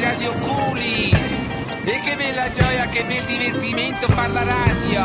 i 0.00 0.02
radioculi! 0.02 1.10
E 1.84 2.00
che 2.00 2.16
bella 2.16 2.50
gioia, 2.52 2.86
che 2.86 3.04
bel 3.04 3.24
divertimento 3.24 4.08
far 4.08 4.30
la 4.30 4.44
radio! 4.44 5.02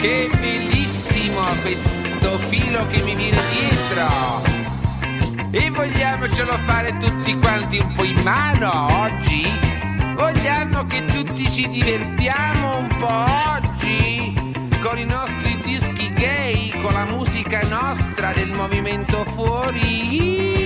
Che 0.00 0.30
bellissimo 0.40 1.40
questo 1.60 2.38
filo 2.48 2.86
che 2.88 3.02
mi 3.02 3.14
viene 3.14 3.38
dietro! 3.50 4.60
E 5.50 5.70
vogliamocelo 5.70 6.58
fare 6.64 6.96
tutti 6.96 7.38
quanti 7.38 7.78
un 7.78 7.92
po' 7.92 8.04
in 8.04 8.20
mano 8.22 9.02
oggi? 9.02 9.46
Vogliamo 10.14 10.86
che 10.86 11.04
tutti 11.04 11.50
ci 11.50 11.68
divertiamo 11.68 12.78
un 12.78 12.88
po' 12.98 13.24
oggi? 13.56 14.32
Con 14.80 14.98
i 14.98 15.04
nostri 15.04 15.60
dischi 15.62 16.10
gay, 16.14 16.70
con 16.80 16.94
la 16.94 17.04
musica 17.04 17.60
nostra 17.68 18.32
del 18.32 18.52
movimento 18.52 19.24
fuori? 19.24 20.61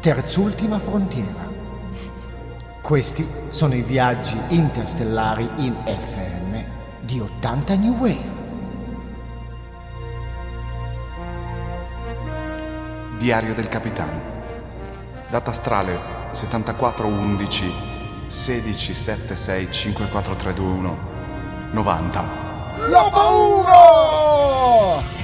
Terzultima 0.00 0.78
frontiera. 0.78 1.46
Questi 2.80 3.26
sono 3.50 3.74
i 3.74 3.82
viaggi 3.82 4.34
interstellari 4.48 5.46
in 5.56 5.76
FM 5.84 6.56
di 7.00 7.20
80 7.20 7.76
New 7.76 7.98
Wave. 7.98 8.38
Diario 13.18 13.52
del 13.52 13.68
capitano. 13.68 14.18
Data 15.28 15.50
astrale 15.50 15.98
7411 16.30 17.70
1676 18.22 19.70
54321 19.70 20.98
90. 21.72 22.24
La 22.88 23.10
paura! 23.12 25.19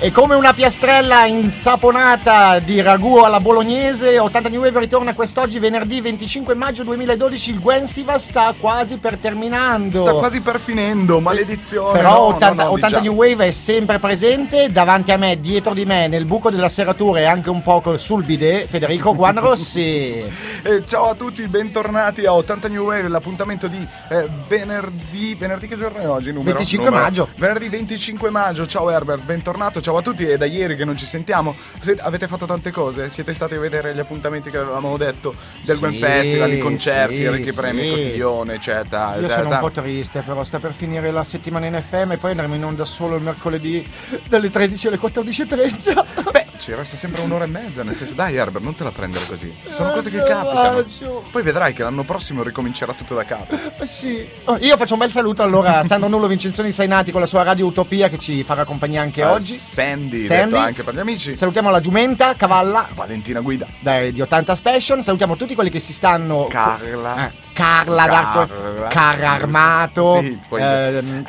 E 0.00 0.10
come 0.10 0.34
una 0.34 0.52
piastrella 0.52 1.24
insaponata 1.24 2.58
di 2.58 2.82
ragù 2.82 3.18
alla 3.18 3.38
bolognese, 3.38 4.18
80 4.18 4.48
New 4.48 4.62
Wave 4.62 4.80
ritorna 4.80 5.14
quest'oggi 5.14 5.60
venerdì 5.60 6.00
25 6.00 6.52
maggio 6.54 6.82
2012. 6.82 7.50
Il 7.50 7.60
Gwen 7.60 7.86
Stiva 7.86 8.18
sta 8.18 8.52
quasi 8.58 8.98
per 8.98 9.16
terminando. 9.16 10.00
Sta 10.00 10.12
quasi 10.14 10.40
per 10.40 10.58
finendo, 10.58 11.20
maledizione. 11.20 11.92
Però 11.92 12.10
no, 12.10 12.20
80, 12.34 12.48
no, 12.48 12.54
no, 12.54 12.70
80 12.72 12.86
diciamo. 12.86 13.02
New 13.04 13.14
Wave 13.14 13.46
è 13.46 13.50
sempre 13.52 13.98
presente 14.00 14.70
davanti 14.70 15.12
a 15.12 15.16
me, 15.16 15.40
dietro 15.40 15.72
di 15.72 15.84
me, 15.84 16.08
nel 16.08 16.26
buco 16.26 16.50
della 16.50 16.68
serratura 16.68 17.20
e 17.20 17.24
anche 17.24 17.48
un 17.48 17.62
poco 17.62 17.96
sul 17.96 18.24
bidet, 18.24 18.66
Federico 18.66 19.14
Juan 19.14 19.38
Rossi. 19.40 20.52
Eh, 20.64 20.82
ciao 20.86 21.10
a 21.10 21.14
tutti, 21.14 21.46
bentornati 21.46 22.24
a 22.24 22.32
80 22.32 22.68
New 22.68 22.86
Wave, 22.86 23.08
l'appuntamento 23.08 23.66
di 23.66 23.86
eh, 24.08 24.26
venerdì. 24.48 25.34
Venerdì 25.34 25.68
che 25.68 25.76
giorno 25.76 25.98
è 25.98 26.08
oggi? 26.08 26.32
Numero? 26.32 26.56
25 26.56 26.86
Numero. 26.86 27.04
maggio. 27.04 27.28
Venerdì 27.36 27.68
25 27.68 28.30
maggio, 28.30 28.66
ciao 28.66 28.90
Herbert, 28.90 29.22
bentornato, 29.24 29.82
ciao 29.84 29.98
a 29.98 30.02
tutti. 30.02 30.24
È 30.24 30.38
da 30.38 30.46
ieri 30.46 30.76
che 30.76 30.86
non 30.86 30.96
ci 30.96 31.04
sentiamo. 31.04 31.54
Siete- 31.78 32.00
avete 32.00 32.26
fatto 32.26 32.46
tante 32.46 32.70
cose? 32.70 33.10
Siete 33.10 33.34
stati 33.34 33.54
a 33.54 33.58
vedere 33.58 33.94
gli 33.94 33.98
appuntamenti 33.98 34.50
che 34.50 34.56
avevamo 34.56 34.96
detto 34.96 35.34
del 35.62 35.76
Sì, 35.76 35.80
Gwen 35.82 35.98
Festival, 35.98 36.52
i 36.52 36.58
concerti, 36.58 37.16
sì, 37.16 37.28
ricchi 37.28 37.52
premi, 37.52 37.80
sì. 37.80 37.86
il 37.86 37.92
cotiglione, 37.92 38.54
eccetera. 38.54 39.10
Io 39.10 39.18
eccetera. 39.18 39.42
sono 39.42 39.54
un 39.54 39.60
po' 39.60 39.70
triste, 39.70 40.22
però 40.22 40.42
sta 40.42 40.58
per 40.58 40.72
finire 40.72 41.10
la 41.10 41.22
settimana 41.22 41.66
in 41.66 41.78
FM 41.78 42.12
e 42.12 42.16
poi 42.16 42.30
andremo 42.30 42.54
in 42.54 42.64
onda 42.64 42.86
solo 42.86 43.16
il 43.16 43.22
mercoledì 43.22 43.86
dalle 44.26 44.48
13 44.48 44.86
alle 44.86 44.98
14.30. 44.98 46.30
Beh, 46.32 46.43
ci 46.58 46.72
resta 46.74 46.96
sempre 46.96 47.20
un'ora 47.22 47.44
e 47.44 47.48
mezza, 47.48 47.82
nel 47.82 47.94
senso, 47.94 48.14
dai 48.14 48.36
Herbert, 48.36 48.64
non 48.64 48.74
te 48.74 48.84
la 48.84 48.90
prendere 48.90 49.24
così. 49.26 49.52
Sono 49.70 49.92
cose 49.92 50.10
che 50.10 50.18
capitano. 50.22 51.22
Poi 51.30 51.42
vedrai 51.42 51.72
che 51.72 51.82
l'anno 51.82 52.02
prossimo 52.04 52.42
ricomincerà 52.42 52.92
tutto 52.92 53.14
da 53.14 53.24
capo. 53.24 53.56
Eh 53.78 53.86
sì. 53.86 54.26
Oh, 54.44 54.56
io 54.60 54.76
faccio 54.76 54.94
un 54.94 55.00
bel 55.00 55.10
saluto 55.10 55.42
allora 55.42 55.78
a 55.78 55.84
Sandro 55.84 56.08
Nullo 56.08 56.26
Vincenzoni 56.26 56.72
Sainati 56.72 57.10
con 57.12 57.20
la 57.20 57.26
sua 57.26 57.42
radio 57.42 57.66
Utopia 57.66 58.08
che 58.08 58.18
ci 58.18 58.42
farà 58.44 58.64
compagnia 58.64 59.02
anche 59.02 59.22
Ah, 59.22 59.32
oggi. 59.32 59.52
Sandy, 59.52 60.24
Sandy. 60.24 60.44
detto 60.52 60.56
anche 60.64 60.82
per 60.82 60.94
gli 60.94 60.98
amici. 61.00 61.36
Salutiamo 61.36 61.70
la 61.70 61.80
Giumenta, 61.80 62.34
Cavalla 62.36 62.88
Valentina 62.94 63.40
Guida. 63.40 63.66
dai, 63.80 64.12
di 64.12 64.20
80 64.20 64.54
Special. 64.54 65.02
Salutiamo 65.02 65.36
tutti 65.36 65.54
quelli 65.54 65.70
che 65.70 65.80
si 65.80 65.92
stanno. 65.92 66.46
Carla. 66.48 67.26
Eh, 67.28 67.32
Carla, 67.54 68.04
Carla. 68.06 68.86
Carro 68.88 69.26
Armato. 69.26 70.18
Sì, 70.20 70.38
ehm, 70.58 71.24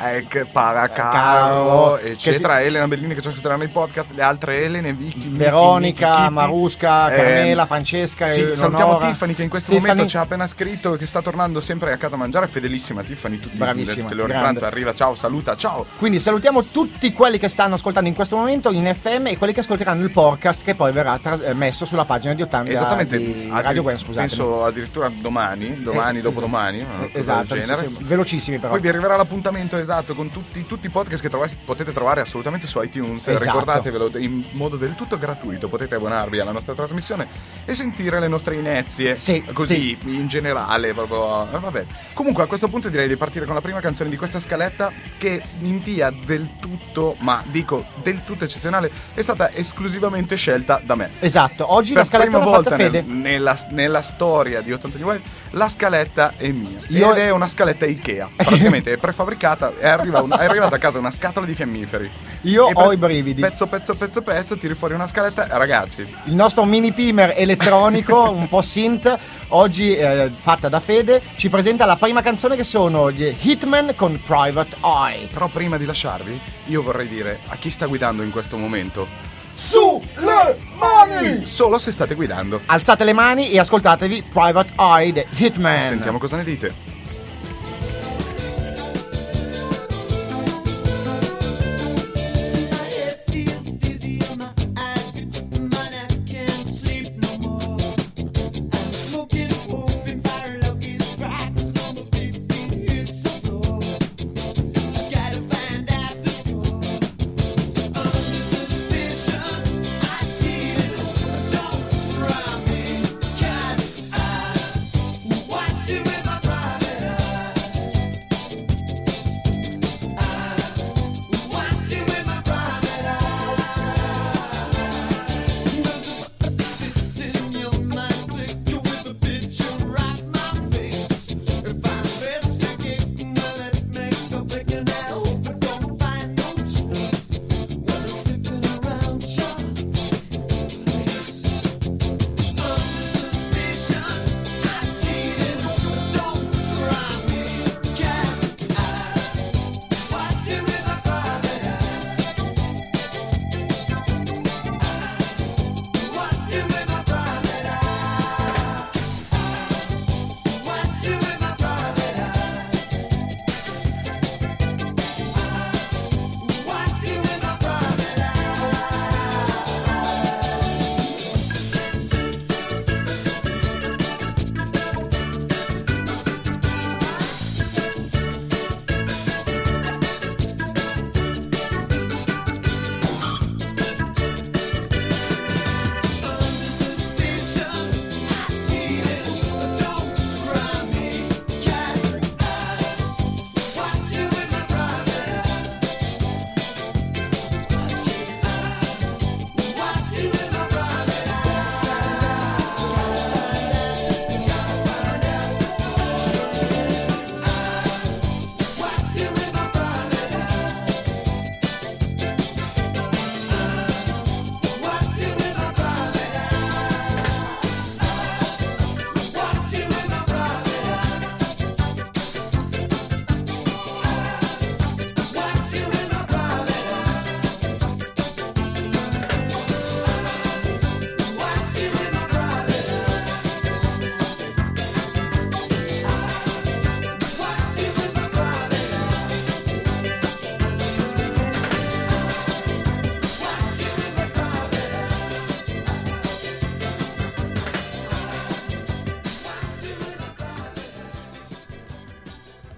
para 0.52 0.88
Caro, 0.88 1.12
Caro, 1.12 1.98
che 2.02 2.10
eccetera. 2.10 2.60
Elena 2.60 2.86
Bellini 2.88 3.14
che 3.14 3.20
ci 3.22 3.28
ascolteranno 3.28 3.62
i 3.62 3.68
podcast, 3.68 4.10
le 4.12 4.22
altre 4.22 4.64
Elene, 4.64 4.92
Vicky, 4.92 5.30
Veronica, 5.30 6.06
Vicky, 6.08 6.20
Kitty. 6.22 6.32
Marusca, 6.34 7.10
Ehm, 7.10 7.16
Carmela, 7.16 7.66
Francesca. 7.66 8.26
Sì, 8.26 8.40
Eleonora. 8.40 8.56
salutiamo 8.56 8.98
Tiffany 8.98 9.34
che 9.34 9.42
in 9.44 9.48
questo 9.48 9.70
Tiffany. 9.70 9.88
momento 9.90 10.10
ci 10.10 10.16
ha 10.16 10.20
appena 10.20 10.46
scritto 10.46 10.92
che 10.96 11.06
sta 11.06 11.22
tornando 11.22 11.60
sempre 11.60 11.92
a 11.92 11.96
casa 11.96 12.16
a 12.16 12.18
mangiare. 12.18 12.46
Fedelissima 12.48 13.02
Tiffany, 13.02 13.38
tutti 13.38 13.56
Bravissima, 13.56 14.08
le 14.08 14.14
grande. 14.16 14.32
pranzo 14.34 14.64
arriva, 14.66 14.92
ciao, 14.94 15.14
saluta, 15.14 15.56
ciao. 15.56 15.86
Quindi 15.96 16.18
salutiamo 16.20 16.64
tutti 16.64 17.12
quelli 17.12 17.38
che 17.38 17.48
stanno 17.48 17.74
ascoltando 17.76 18.08
in 18.08 18.14
questo 18.14 18.36
momento 18.36 18.70
in 18.72 18.92
FM 18.92 19.28
e 19.28 19.38
quelli 19.38 19.52
che 19.52 19.60
ascolteranno 19.60 20.02
il 20.02 20.10
podcast 20.10 20.64
che 20.64 20.74
poi 20.74 20.90
verrà 20.92 21.18
tras- 21.22 21.40
eh, 21.42 21.54
messo 21.54 21.84
sulla 21.84 22.04
pagina 22.04 22.34
di 22.34 22.42
80 22.42 22.70
Esattamente, 22.72 23.16
di 23.16 23.48
Radio 23.50 23.82
Gwen, 23.82 23.96
scusate. 23.98 24.26
penso 24.26 24.64
addirittura 24.64 25.08
domani, 25.08 25.82
domani, 25.82 26.15
Eh, 26.15 26.15
dopodomani, 26.20 26.80
una 26.80 27.06
cosa 27.06 27.18
Esatto, 27.18 27.54
sì, 27.54 27.60
genere. 27.60 27.86
sì, 27.88 28.04
velocissimi 28.04 28.58
però. 28.58 28.70
Poi 28.72 28.80
vi 28.80 28.88
arriverà 28.88 29.16
l'appuntamento 29.16 29.76
esatto 29.76 30.14
con 30.14 30.30
tutti, 30.30 30.66
tutti 30.66 30.86
i 30.86 30.90
podcast 30.90 31.22
che 31.22 31.28
trovate- 31.28 31.56
potete 31.64 31.92
trovare 31.92 32.20
assolutamente 32.20 32.66
su 32.66 32.80
iTunes. 32.82 33.26
Esatto. 33.28 33.44
Ricordatevelo 33.44 34.10
in 34.18 34.44
modo 34.52 34.76
del 34.76 34.94
tutto 34.94 35.18
gratuito. 35.18 35.68
Potete 35.68 35.94
abbonarvi 35.96 36.38
alla 36.40 36.52
nostra 36.52 36.74
trasmissione 36.74 37.26
e 37.64 37.74
sentire 37.74 38.20
le 38.20 38.28
nostre 38.28 38.54
inezie. 38.56 39.16
Sì, 39.16 39.44
Così 39.52 39.96
in 40.04 40.26
generale. 40.28 40.92
Proprio. 40.92 41.44
eh, 41.52 41.58
vabbè. 41.58 41.84
Comunque 42.12 42.42
a 42.42 42.46
questo 42.46 42.68
punto 42.68 42.88
direi 42.88 43.08
di 43.08 43.16
partire 43.16 43.44
con 43.44 43.54
la 43.54 43.60
prima 43.60 43.80
canzone 43.80 44.08
di 44.10 44.16
questa 44.16 44.40
scaletta 44.40 44.92
che 45.18 45.42
in 45.60 45.80
via 45.82 46.10
del 46.10 46.58
tutto, 46.60 47.16
ma 47.20 47.42
dico 47.46 47.84
del 48.02 48.24
tutto 48.24 48.44
eccezionale, 48.44 48.90
è 49.14 49.20
stata 49.20 49.52
esclusivamente 49.52 50.36
scelta 50.36 50.80
da 50.84 50.94
me. 50.94 51.10
Esatto, 51.20 51.72
oggi 51.72 51.92
Per 51.92 52.02
la 52.02 52.04
scaletta 52.08 52.38
l'ha 52.38 52.44
volta 52.44 52.70
fatta 52.70 52.76
nel- 52.82 52.90
Fede. 52.92 53.12
nella, 53.12 53.58
nella 53.70 54.02
storia 54.02 54.60
di 54.60 54.72
80 54.72 54.98
New 54.98 55.06
Wave 55.08 55.20
la 55.50 55.68
scaletta 55.68 56.05
è 56.36 56.48
mia 56.50 56.78
Io- 56.88 57.14
ed 57.14 57.18
è 57.22 57.30
una 57.30 57.48
scaletta 57.48 57.86
Ikea 57.86 58.28
praticamente 58.36 58.92
è 58.92 58.96
prefabbricata 58.96 59.72
e 59.78 59.86
arriva 59.88 60.20
un- 60.20 60.30
è 60.38 60.44
arrivata 60.44 60.76
a 60.76 60.78
casa 60.78 60.98
una 60.98 61.10
scatola 61.10 61.46
di 61.46 61.54
fiammiferi 61.54 62.10
Io 62.42 62.68
E 62.68 62.72
ho 62.74 62.92
i 62.92 62.96
brividi. 62.96 63.40
pezzo 63.40 63.66
pezzo 63.66 63.94
pezzo 63.94 64.22
pezzo 64.22 64.56
tiri 64.56 64.74
fuori 64.74 64.94
una 64.94 65.06
scaletta 65.06 65.46
ragazzi 65.50 66.06
Il 66.24 66.34
nostro 66.34 66.64
mini 66.64 66.92
pimer 66.92 67.34
elettronico, 67.36 68.30
un 68.30 68.48
po' 68.48 68.62
synth, 68.62 69.18
oggi 69.48 69.96
eh, 69.96 70.30
fatta 70.34 70.68
da 70.68 70.80
Fede, 70.80 71.20
ci 71.36 71.48
presenta 71.48 71.84
la 71.84 71.96
prima 71.96 72.22
canzone 72.22 72.56
che 72.56 72.64
sono 72.64 73.10
gli 73.10 73.34
Hitman 73.38 73.94
con 73.96 74.20
Private 74.24 74.76
Eye. 74.82 75.26
però 75.32 75.48
prima 75.48 75.76
di 75.76 75.84
lasciarvi 75.84 76.40
io 76.66 76.82
vorrei 76.82 77.08
dire 77.08 77.40
a 77.48 77.56
chi 77.56 77.70
sta 77.70 77.86
guidando 77.86 78.22
in 78.22 78.30
questo 78.30 78.56
momento 78.56 79.06
Su 79.54 80.02
le 80.16 80.65
mani! 80.78 81.44
solo 81.44 81.78
se 81.78 81.92
state 81.92 82.14
guidando 82.14 82.60
Alzate 82.66 83.04
le 83.04 83.12
mani 83.12 83.50
e 83.50 83.58
ascoltatevi 83.58 84.24
Private 84.32 84.72
Eye 84.76 85.12
di 85.12 85.24
Hitman. 85.36 85.80
sentiamo 85.80 86.18
cosa 86.18 86.36
ne 86.36 86.44
dite 86.44 86.95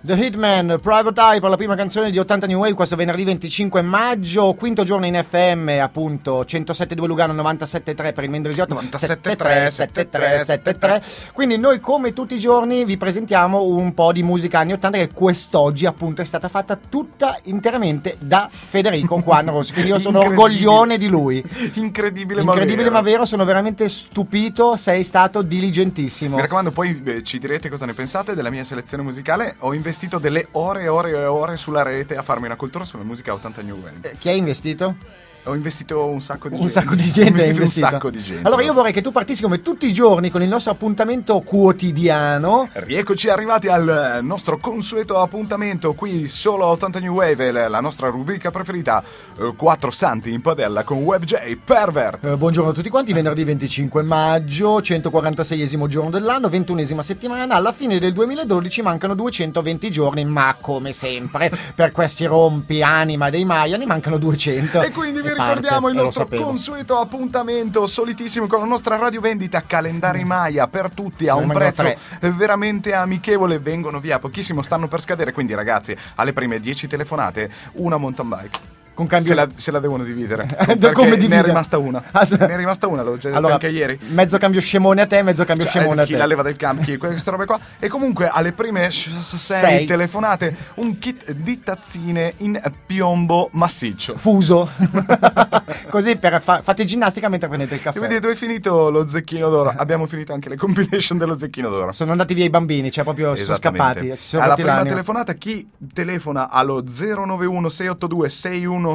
The 0.09 0.15
Hitman, 0.15 0.79
Private 0.81 1.21
Eye 1.21 1.39
per 1.39 1.51
la 1.51 1.57
prima 1.59 1.75
canzone 1.75 2.11
di 2.11 2.19
80 2.19 2.47
New 2.47 2.61
Wave 2.61 2.73
questo 2.73 2.97
venerdì 2.97 3.25
25 3.25 3.83
maggio, 3.83 4.55
quinto 4.55 4.83
giorno 4.83 5.05
in 5.05 5.23
FM 5.23 5.69
appunto 5.83 6.45
107.2 6.45 7.05
Lugano 7.05 7.35
97.3 7.35 8.15
per 8.15 8.25
il 8.25 8.31
Mendrisiotto 8.31 8.75
97.3, 8.75 9.67
73 9.67 10.39
73 10.39 11.03
quindi 11.35 11.59
noi 11.59 11.79
come 11.81 12.15
tutti 12.15 12.35
i 12.37 12.39
giorni 12.39 12.87
vi 12.87 12.97
presentiamo 12.97 13.65
un 13.65 13.93
po' 13.93 14.13
di 14.13 14.23
musica 14.23 14.61
anni 14.61 14.73
80 14.73 14.97
che 14.97 15.11
quest'oggi 15.13 15.85
appunto 15.85 16.23
è 16.23 16.25
stata 16.25 16.49
fatta 16.49 16.79
tutta 16.89 17.39
interamente 17.43 18.17
da 18.19 18.49
Federico 18.51 19.21
Juan 19.21 19.51
Rossi. 19.51 19.75
Quindi 19.75 19.91
io 19.91 19.99
sono 19.99 20.21
orgoglione 20.21 20.97
di 20.97 21.09
lui. 21.09 21.45
Incredibile, 21.75 22.41
incredibile 22.41 22.89
ma 22.89 22.97
ma 22.97 23.03
vero 23.03 23.27
sono 23.27 23.45
veramente 23.45 23.91
stupito 23.91 24.77
sei 24.77 25.05
stato 25.05 25.43
diligentissimo. 25.43 26.37
Mi 26.37 26.41
raccomando, 26.41 26.71
poi 26.71 27.03
eh, 27.05 27.23
ci 27.23 27.39
direte 27.39 27.69
cosa 27.69 27.85
ne 27.85 27.93
pensate 27.93 28.35
della 28.35 28.49
mia 28.49 28.65
selezione 28.65 29.03
musicale. 29.03 29.57
Ho 29.59 29.75
investito 29.75 29.97
delle 30.07 30.47
ore 30.53 30.83
e 30.83 30.89
ore 30.89 31.11
e 31.11 31.25
ore 31.25 31.57
sulla 31.57 31.83
rete 31.83 32.17
a 32.17 32.23
farmi 32.23 32.47
una 32.47 32.57
cultura 32.57 32.85
sulla 32.85 33.03
musica 33.03 33.33
80 33.33 33.63
New 33.63 33.81
Wave. 33.81 34.11
Eh, 34.11 34.17
chi 34.19 34.29
hai 34.29 34.39
investito? 34.39 34.95
Ho 35.49 35.55
investito 35.55 36.05
un 36.07 36.21
sacco 36.21 36.49
di 36.49 36.55
un 36.57 36.61
gente. 36.61 36.73
sacco 36.75 36.95
di 36.95 37.11
gente 37.11 37.51
un 37.59 37.67
sacco 37.67 38.11
di 38.11 38.21
gente. 38.23 38.47
Allora 38.47 38.63
io 38.63 38.75
vorrei 38.75 38.93
che 38.93 39.01
tu 39.01 39.11
partissi 39.13 39.41
come 39.43 39.63
tutti 39.63 39.87
i 39.87 39.95
giorni 39.95 40.29
con 40.31 40.43
il 40.43 40.49
nostro 40.49 40.73
appuntamento 40.73 41.41
quotidiano. 41.41 42.69
Rieccoci 42.73 43.31
arrivati 43.31 43.69
al 43.69 44.19
nostro 44.23 44.59
consueto 44.59 45.19
appuntamento 45.21 45.95
qui 45.95 46.29
solo 46.29 46.65
a 46.67 46.69
80 46.73 47.01
New 47.01 47.15
Wave, 47.15 47.51
la- 47.51 47.69
la 47.69 47.81
nostra 47.81 48.09
rubrica 48.09 48.51
preferita, 48.51 49.03
eh, 49.39 49.53
Quattro 49.57 49.91
santi 49.91 50.33
in 50.33 50.43
padella 50.43 50.85
con 50.85 50.99
WebJ 51.03 51.57
Pervert. 51.65 52.25
Eh, 52.25 52.37
buongiorno 52.37 52.71
a 52.71 52.75
tutti 52.75 52.91
quanti, 52.91 53.13
venerdì 53.15 53.45
25 53.45 54.03
maggio, 54.03 54.81
146esimo 54.81 55.87
giorno 55.87 56.11
dell'anno, 56.11 56.49
21esima 56.49 57.01
settimana, 57.01 57.55
alla 57.55 57.73
fine 57.73 57.99
del 57.99 58.13
2012 58.13 58.83
mancano 58.83 59.15
220 59.15 59.91
giorni, 59.91 60.25
ma 60.27 60.57
come 60.61 60.93
sempre 60.93 61.51
per 61.75 61.93
questi 61.93 62.27
rompi 62.27 62.83
anima 62.83 63.31
dei 63.31 63.45
Maya 63.47 63.77
ne 63.79 63.87
mancano 63.87 64.19
200. 64.19 64.83
E 64.83 64.91
quindi 64.91 65.23
vi 65.23 65.35
E 65.39 65.41
parte, 65.41 65.55
ricordiamo 65.55 65.89
il 65.89 65.95
nostro 65.95 66.27
consueto 66.27 66.99
appuntamento 66.99 67.87
solitissimo 67.87 68.49
con 68.49 68.59
la 68.59 68.67
nostra 68.67 68.97
radio 68.97 69.21
vendita 69.21 69.63
calendari 69.65 70.25
Maya 70.25 70.67
per 70.67 70.91
tutti 70.91 71.29
a 71.29 71.37
un 71.37 71.49
prezzo 71.49 71.95
veramente 72.35 72.93
amichevole. 72.93 73.61
Vengono 73.61 74.01
via 74.01 74.19
pochissimo, 74.19 74.63
stanno 74.63 74.89
per 74.89 75.01
scadere. 75.01 75.33
Quindi, 75.33 75.55
ragazzi, 75.55 75.97
alle 76.17 76.33
prime 76.33 76.59
10 76.59 76.89
telefonate, 76.89 77.51
una 77.75 77.99
mountain 77.99 78.29
bike. 78.29 78.78
Con 78.99 79.07
cambio 79.07 79.29
Se 79.29 79.35
la, 79.37 79.49
se 79.55 79.71
la 79.71 79.79
devono 79.79 80.03
dividere. 80.03 80.45
Come 80.93 81.11
ne 81.11 81.17
dividere? 81.19 81.43
è 81.43 81.45
rimasta 81.45 81.79
una. 81.79 82.03
Ah, 82.11 82.25
sì. 82.25 82.37
Ne 82.37 82.49
è 82.49 82.57
rimasta 82.57 82.89
una, 82.89 83.03
l'ho 83.03 83.17
già 83.17 83.29
detto 83.29 83.39
Allora, 83.39 83.53
anche 83.55 83.69
ieri. 83.69 83.97
mezzo 84.09 84.39
cambio 84.39 84.61
scemone 84.61 85.01
a 85.03 85.07
te, 85.07 85.23
mezzo 85.23 85.45
cambio 85.45 85.67
Cioè, 85.67 85.83
scemone 85.83 86.03
a 86.03 86.05
chi 86.05 86.13
te. 86.15 86.19
la 86.19 86.27
leva 86.27 86.43
del 86.43 86.57
campo, 86.57 86.83
chi 86.83 86.97
queste 86.97 87.31
robe 87.31 87.45
qua. 87.47 87.61
E 87.79 87.87
comunque 87.87 88.27
alle 88.27 88.51
prime 88.51 88.91
6 88.91 89.21
Sei. 89.39 89.87
telefonate, 89.87 90.57
un 90.77 90.99
kit 90.99 91.31
di 91.31 91.63
tazzine 91.63 92.35
in 92.39 92.61
piombo 92.87 93.51
massiccio. 93.53 94.17
Fuso. 94.17 94.69
Così 95.91 96.17
per 96.17 96.43
fa- 96.43 96.61
fate 96.63 96.85
ginnastica 96.85 97.29
mentre 97.29 97.47
prendete 97.47 97.75
il 97.77 97.81
caffè. 97.81 97.99
E 97.99 98.01
vedete, 98.01 98.19
dove 98.21 98.33
è 98.33 98.37
finito 98.37 98.91
lo 98.91 99.07
zecchino 99.07 99.49
d'oro? 99.49 99.73
Abbiamo 99.77 100.07
finito 100.07 100.33
anche 100.33 100.49
le 100.49 100.57
compilation 100.57 101.19
dello 101.19 101.39
zecchino 101.39 101.69
d'oro. 101.69 101.93
Sono 101.93 102.11
andati 102.11 102.35
via 102.35 102.45
i 102.47 102.51
bambini, 102.51 102.91
cioè 102.91 103.05
proprio 103.05 103.37
sono 103.37 103.57
scappati. 103.57 104.15
sono 104.19 104.43
Alla 104.43 104.55
prima 104.55 104.71
l'animo. 104.73 104.89
telefonata, 104.89 105.35
chi 105.35 105.69
telefona 105.95 106.51
allo 106.51 106.83
091 106.83 107.69
682 107.69 108.29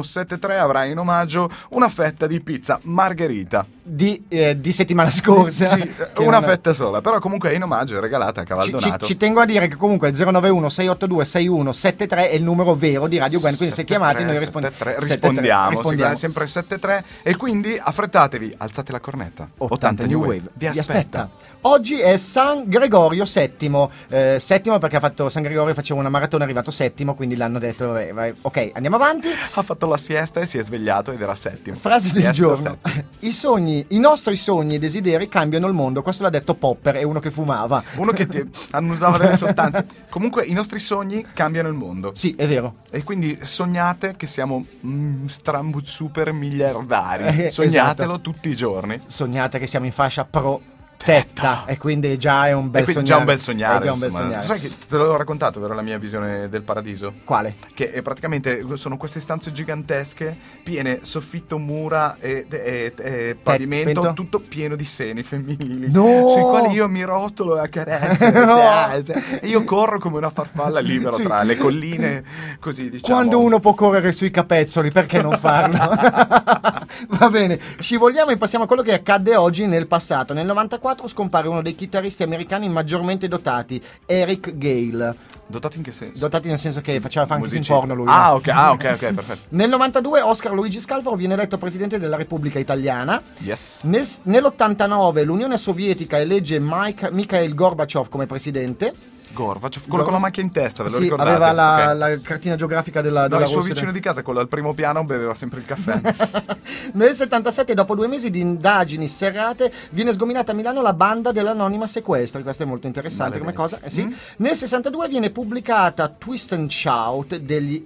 6173 0.02 0.58
avrà 0.58 0.84
in 0.84 0.98
omaggio 0.98 1.48
una 1.70 1.88
fetta 1.88 2.26
di 2.26 2.40
pizza 2.40 2.78
margherita. 2.82 3.64
di, 3.86 4.24
eh, 4.28 4.58
di 4.58 4.72
settimana 4.72 5.10
scorsa. 5.10 5.66
Sì, 5.76 5.92
una 6.24 6.40
fetta 6.40 6.72
sola, 6.72 7.00
però 7.02 7.18
comunque 7.18 7.50
è 7.50 7.54
in 7.54 7.62
omaggio, 7.62 7.96
è 7.98 8.00
regalata 8.00 8.40
a 8.40 8.44
Ci, 8.44 8.48
ci- 8.50 8.70
Cavaldonato. 8.70 9.04
ci 9.04 9.16
tengo 9.18 9.40
a 9.40 9.44
dire 9.44 9.68
che 9.68 9.76
comunque 9.76 10.08
il 10.08 10.16
091 10.18 10.68
682 10.70 11.24
6173 11.24 12.30
è 12.30 12.34
il 12.34 12.42
numero 12.42 12.74
vero 12.74 13.06
di 13.06 13.18
Radio 13.18 13.40
Gwen, 13.40 13.56
quindi 13.56 13.74
se 13.74 13.84
chiamate 13.84 14.24
noi 14.24 14.38
rispond- 14.38 14.64
73, 14.64 14.92
73, 15.00 15.14
rispondiamo, 15.28 15.68
rispondiamo. 15.70 16.14
sì, 16.14 16.20
sempre 16.20 16.46
73 16.46 17.04
e 17.22 17.36
quindi 17.36 17.78
affrettatevi, 17.78 18.54
alzate 18.56 18.92
la 18.92 19.00
cornetta. 19.00 19.48
80 19.58 20.06
New 20.06 20.20
Wave 20.20 20.42
Vi 20.54 20.66
aspetta. 20.66 21.30
Oggi 21.66 21.98
è 21.98 22.18
San 22.18 22.64
Gregorio 22.66 23.24
VII, 23.24 23.88
eh, 24.08 24.36
settimo 24.38 24.78
perché 24.78 24.96
ha 24.96 25.00
fatto 25.00 25.30
San 25.30 25.42
Gregorio, 25.42 25.72
faceva 25.72 25.98
una 25.98 26.10
maratona, 26.10 26.42
è 26.42 26.46
arrivato 26.46 26.70
settimo, 26.70 27.14
quindi 27.14 27.36
l'hanno 27.36 27.58
detto, 27.58 27.86
vabbè, 27.88 28.12
vai, 28.12 28.34
ok, 28.38 28.70
andiamo 28.74 28.96
avanti. 28.96 29.28
Ha 29.54 29.62
fatto 29.62 29.83
la 29.86 29.96
siesta 29.96 30.40
e 30.40 30.46
si 30.46 30.58
è 30.58 30.62
svegliato 30.62 31.12
ed 31.12 31.20
era 31.20 31.34
settimo. 31.34 31.76
Frase 31.76 32.12
del 32.12 32.22
Siesta, 32.22 32.32
giorno. 32.32 32.78
I 33.20 33.32
sogni, 33.32 33.84
i 33.88 33.98
nostri 33.98 34.36
sogni 34.36 34.76
e 34.76 34.78
desideri 34.78 35.28
cambiano 35.28 35.66
il 35.66 35.74
mondo. 35.74 36.02
Questo 36.02 36.22
l'ha 36.22 36.30
detto 36.30 36.54
Popper, 36.54 36.96
è 36.96 37.02
uno 37.02 37.20
che 37.20 37.30
fumava. 37.30 37.82
Uno 37.96 38.12
che 38.12 38.26
ti 38.26 38.48
annusava 38.70 39.18
delle 39.18 39.36
sostanze. 39.38 39.86
Comunque 40.10 40.44
i 40.44 40.52
nostri 40.52 40.78
sogni 40.78 41.24
cambiano 41.32 41.68
il 41.68 41.74
mondo. 41.74 42.12
Sì, 42.14 42.34
è 42.36 42.46
vero. 42.46 42.76
E 42.90 43.02
quindi 43.02 43.38
sognate 43.42 44.14
che 44.16 44.26
siamo 44.26 44.64
mm, 44.86 45.26
strambu 45.26 45.80
super 45.82 46.32
miliardari. 46.32 47.44
Eh, 47.44 47.50
Sognatelo 47.50 48.14
esatto. 48.14 48.30
tutti 48.30 48.48
i 48.48 48.56
giorni. 48.56 49.00
Sognate 49.06 49.58
che 49.58 49.66
siamo 49.66 49.86
in 49.86 49.92
fascia 49.92 50.24
pro 50.24 50.60
tetta 51.04 51.64
e 51.66 51.76
quindi 51.78 52.16
già 52.18 52.46
è 52.46 52.52
un 52.52 52.70
bel 52.70 52.86
sognare. 52.86 53.04
già 53.04 53.16
un 53.18 53.24
bel 53.24 53.38
sognare. 53.38 53.78
È 53.78 53.82
già 53.82 53.92
un 53.92 53.98
bel 53.98 54.10
sognare. 54.10 54.40
Sai 54.40 54.60
che 54.60 54.70
te 54.88 54.96
l'ho 54.96 55.16
raccontato, 55.16 55.60
vero, 55.60 55.74
la 55.74 55.82
mia 55.82 55.98
visione 55.98 56.48
del 56.48 56.62
paradiso? 56.62 57.12
Quale? 57.24 57.56
Che 57.74 57.92
è 57.92 58.02
praticamente 58.02 58.64
sono 58.74 58.96
queste 58.96 59.20
stanze 59.20 59.52
gigantesche, 59.52 60.36
piene 60.62 61.00
soffitto, 61.02 61.58
mura 61.58 62.16
e, 62.18 62.46
e- 62.48 62.92
e 62.96 63.36
pavimento, 63.40 64.00
pento? 64.00 64.12
tutto 64.14 64.40
pieno 64.40 64.76
di 64.76 64.84
seni 64.84 65.22
femminili. 65.22 65.90
No! 65.90 66.30
Sui 66.32 66.42
quali 66.42 66.74
io 66.74 66.88
mi 66.88 67.02
rotolo 67.02 67.56
e 67.58 67.60
accarezzo. 67.60 68.32
No! 68.44 68.90
E 68.92 69.46
io 69.48 69.64
corro 69.64 69.98
come 69.98 70.18
una 70.18 70.30
farfalla 70.30 70.80
libero 70.80 71.14
Sì. 71.16 71.22
tra 71.22 71.42
le 71.42 71.56
colline, 71.56 72.24
così 72.60 72.90
diciamo. 72.90 73.14
Quando 73.14 73.40
uno 73.40 73.58
può 73.60 73.74
correre 73.74 74.12
sui 74.12 74.30
capezzoli, 74.30 74.90
perché 74.90 75.22
non 75.22 75.38
farlo? 75.38 75.78
Va 77.08 77.28
bene, 77.28 77.58
scivoliamo 77.80 78.30
e 78.30 78.36
passiamo 78.36 78.64
a 78.64 78.66
quello 78.66 78.82
che 78.82 78.92
accadde 78.92 79.34
oggi 79.36 79.66
nel 79.66 79.86
passato. 79.86 80.32
Nel 80.34 80.46
94 80.46 80.93
scompare 81.06 81.48
uno 81.48 81.62
dei 81.62 81.74
chitarristi 81.74 82.22
americani 82.22 82.68
maggiormente 82.68 83.28
dotati, 83.28 83.82
Eric 84.06 84.56
Gale. 84.56 85.16
Dotati 85.46 85.76
in 85.76 85.82
che 85.82 85.92
senso? 85.92 86.20
Dotati 86.20 86.48
nel 86.48 86.58
senso 86.58 86.80
che 86.80 87.00
faceva 87.00 87.26
film 87.26 87.40
Musicista. 87.40 87.74
porno 87.74 87.94
lui. 87.94 88.06
Ah, 88.08 88.34
ok, 88.34 88.48
ah, 88.48 88.70
ok, 88.72 88.90
ok, 88.94 89.12
perfetto. 89.12 89.40
Nel 89.50 89.68
92 89.68 90.20
Oscar 90.22 90.52
Luigi 90.52 90.80
Scalfaro 90.80 91.16
viene 91.16 91.34
eletto 91.34 91.58
presidente 91.58 91.98
della 91.98 92.16
Repubblica 92.16 92.58
Italiana. 92.58 93.20
Yes. 93.40 93.82
Nel- 93.84 94.06
nell'89 94.22 95.24
l'Unione 95.24 95.56
Sovietica 95.58 96.18
elegge 96.18 96.58
Mike- 96.60 97.10
Mikhail 97.10 97.54
Gorbaciov 97.54 98.08
come 98.08 98.26
presidente. 98.26 99.12
Gorbaciov, 99.34 99.86
quello 99.86 100.04
con 100.04 100.14
la 100.14 100.18
macchia 100.18 100.42
in 100.42 100.50
testa, 100.50 100.82
ve 100.82 100.88
lo 100.88 100.96
Sì, 100.96 101.02
ricordate? 101.02 101.28
aveva 101.30 101.52
la, 101.52 101.90
Ok. 101.90 101.98
la 101.98 102.18
cartina 102.22 102.54
geografica 102.56 103.02
della, 103.02 103.22
No, 103.22 103.28
della 103.28 103.42
il 103.42 103.46
suo 103.48 103.56
Russia. 103.58 103.74
vicino 103.74 103.92
di 103.92 104.00
casa, 104.00 104.22
quello 104.22 104.40
al 104.40 104.48
primo 104.48 104.72
piano, 104.72 105.04
beveva 105.04 105.34
sempre 105.34 105.58
il 105.60 105.66
caffè. 105.66 106.00
Nel 106.94 107.14
77, 107.14 107.74
dopo 107.74 107.94
due 107.94 108.06
mesi 108.06 108.30
di 108.30 108.40
indagini 108.40 109.08
serrate, 109.08 109.70
viene 109.90 110.12
sgominata 110.12 110.52
a 110.52 110.54
Milano 110.54 110.80
la 110.80 110.92
banda 110.94 111.32
dell'anonima 111.32 111.86
sequestri. 111.86 112.42
Questo 112.42 112.62
è 112.62 112.66
molto 112.66 112.86
interessante 112.86 113.38
come 113.38 113.52
Maledetti. 113.52 113.76
cosa. 113.76 113.86
Eh 113.86 113.90
sì. 113.90 114.06
Mm. 114.06 114.12
Nel 114.38 114.56
62 114.56 115.08
viene 115.08 115.28
pubblicata 115.30 116.08
Twist 116.08 116.52
and 116.52 116.70
Shout 116.70 117.36
degli 117.36 117.84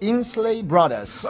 Insley 0.00 0.62
Brothers. 0.62 1.26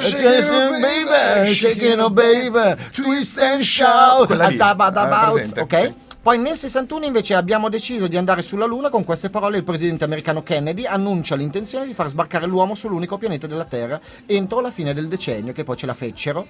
Shaking 0.00 0.40
Shaking 0.40 0.80
baby, 0.80 1.52
shaking 1.54 1.98
oh 2.00 2.10
baby, 2.10 2.82
twist 2.92 3.38
and 3.38 3.60
shout. 3.62 4.30
Lì, 4.30 4.56
eh, 4.56 5.60
ok? 5.60 5.94
Poi 6.24 6.38
nel 6.38 6.56
61 6.56 7.04
invece 7.04 7.34
abbiamo 7.34 7.68
deciso 7.68 8.06
di 8.06 8.16
andare 8.16 8.40
sulla 8.40 8.64
Luna, 8.64 8.88
con 8.88 9.04
queste 9.04 9.28
parole 9.28 9.58
il 9.58 9.62
presidente 9.62 10.04
americano 10.04 10.42
Kennedy 10.42 10.86
annuncia 10.86 11.34
l'intenzione 11.34 11.84
di 11.84 11.92
far 11.92 12.08
sbarcare 12.08 12.46
l'uomo 12.46 12.74
sull'unico 12.74 13.18
pianeta 13.18 13.46
della 13.46 13.66
Terra 13.66 14.00
entro 14.24 14.60
la 14.60 14.70
fine 14.70 14.94
del 14.94 15.06
decennio, 15.06 15.52
che 15.52 15.64
poi 15.64 15.76
ce 15.76 15.84
la 15.84 15.92
feccero. 15.92 16.46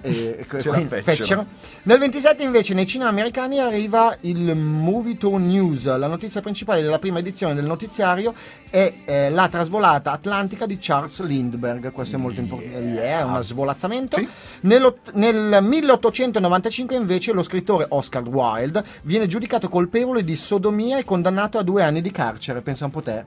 eh, 0.00 0.46
Ce 0.58 0.70
la 0.70 0.76
quindi 0.76 1.02
feccero. 1.02 1.44
Nel 1.82 1.98
27 1.98 2.42
invece 2.42 2.72
nei 2.72 2.86
cinema 2.86 3.10
americani 3.10 3.58
arriva 3.58 4.16
il 4.22 4.56
Movie 4.56 5.18
Tour 5.18 5.38
News, 5.38 5.84
la 5.94 6.06
notizia 6.06 6.40
principale 6.40 6.80
della 6.80 6.98
prima 6.98 7.18
edizione 7.18 7.52
del 7.52 7.66
notiziario 7.66 8.32
è 8.70 8.94
eh, 9.04 9.28
la 9.28 9.48
trasvolata 9.48 10.10
atlantica 10.10 10.64
di 10.64 10.78
Charles 10.80 11.20
Lindbergh, 11.20 11.92
questo 11.92 12.16
è 12.16 12.18
molto 12.18 12.40
importante, 12.40 12.78
yeah, 12.78 13.18
è 13.18 13.22
uno 13.24 13.42
svolazzamento. 13.42 14.16
Sì. 14.16 14.26
Nel 14.60 15.58
1895 15.60 16.96
invece 16.96 17.32
lo 17.32 17.42
scrittore 17.42 17.84
Oscar 17.90 18.26
Wilde 18.26 18.82
viene 19.02 19.17
giudicato 19.26 19.68
colpevole 19.68 20.22
di 20.24 20.36
sodomia 20.36 20.98
e 20.98 21.04
condannato 21.04 21.58
a 21.58 21.62
due 21.62 21.82
anni 21.82 22.00
di 22.00 22.10
carcere, 22.10 22.60
pensa 22.62 22.84
un 22.84 22.90
po' 22.90 23.00
te. 23.00 23.24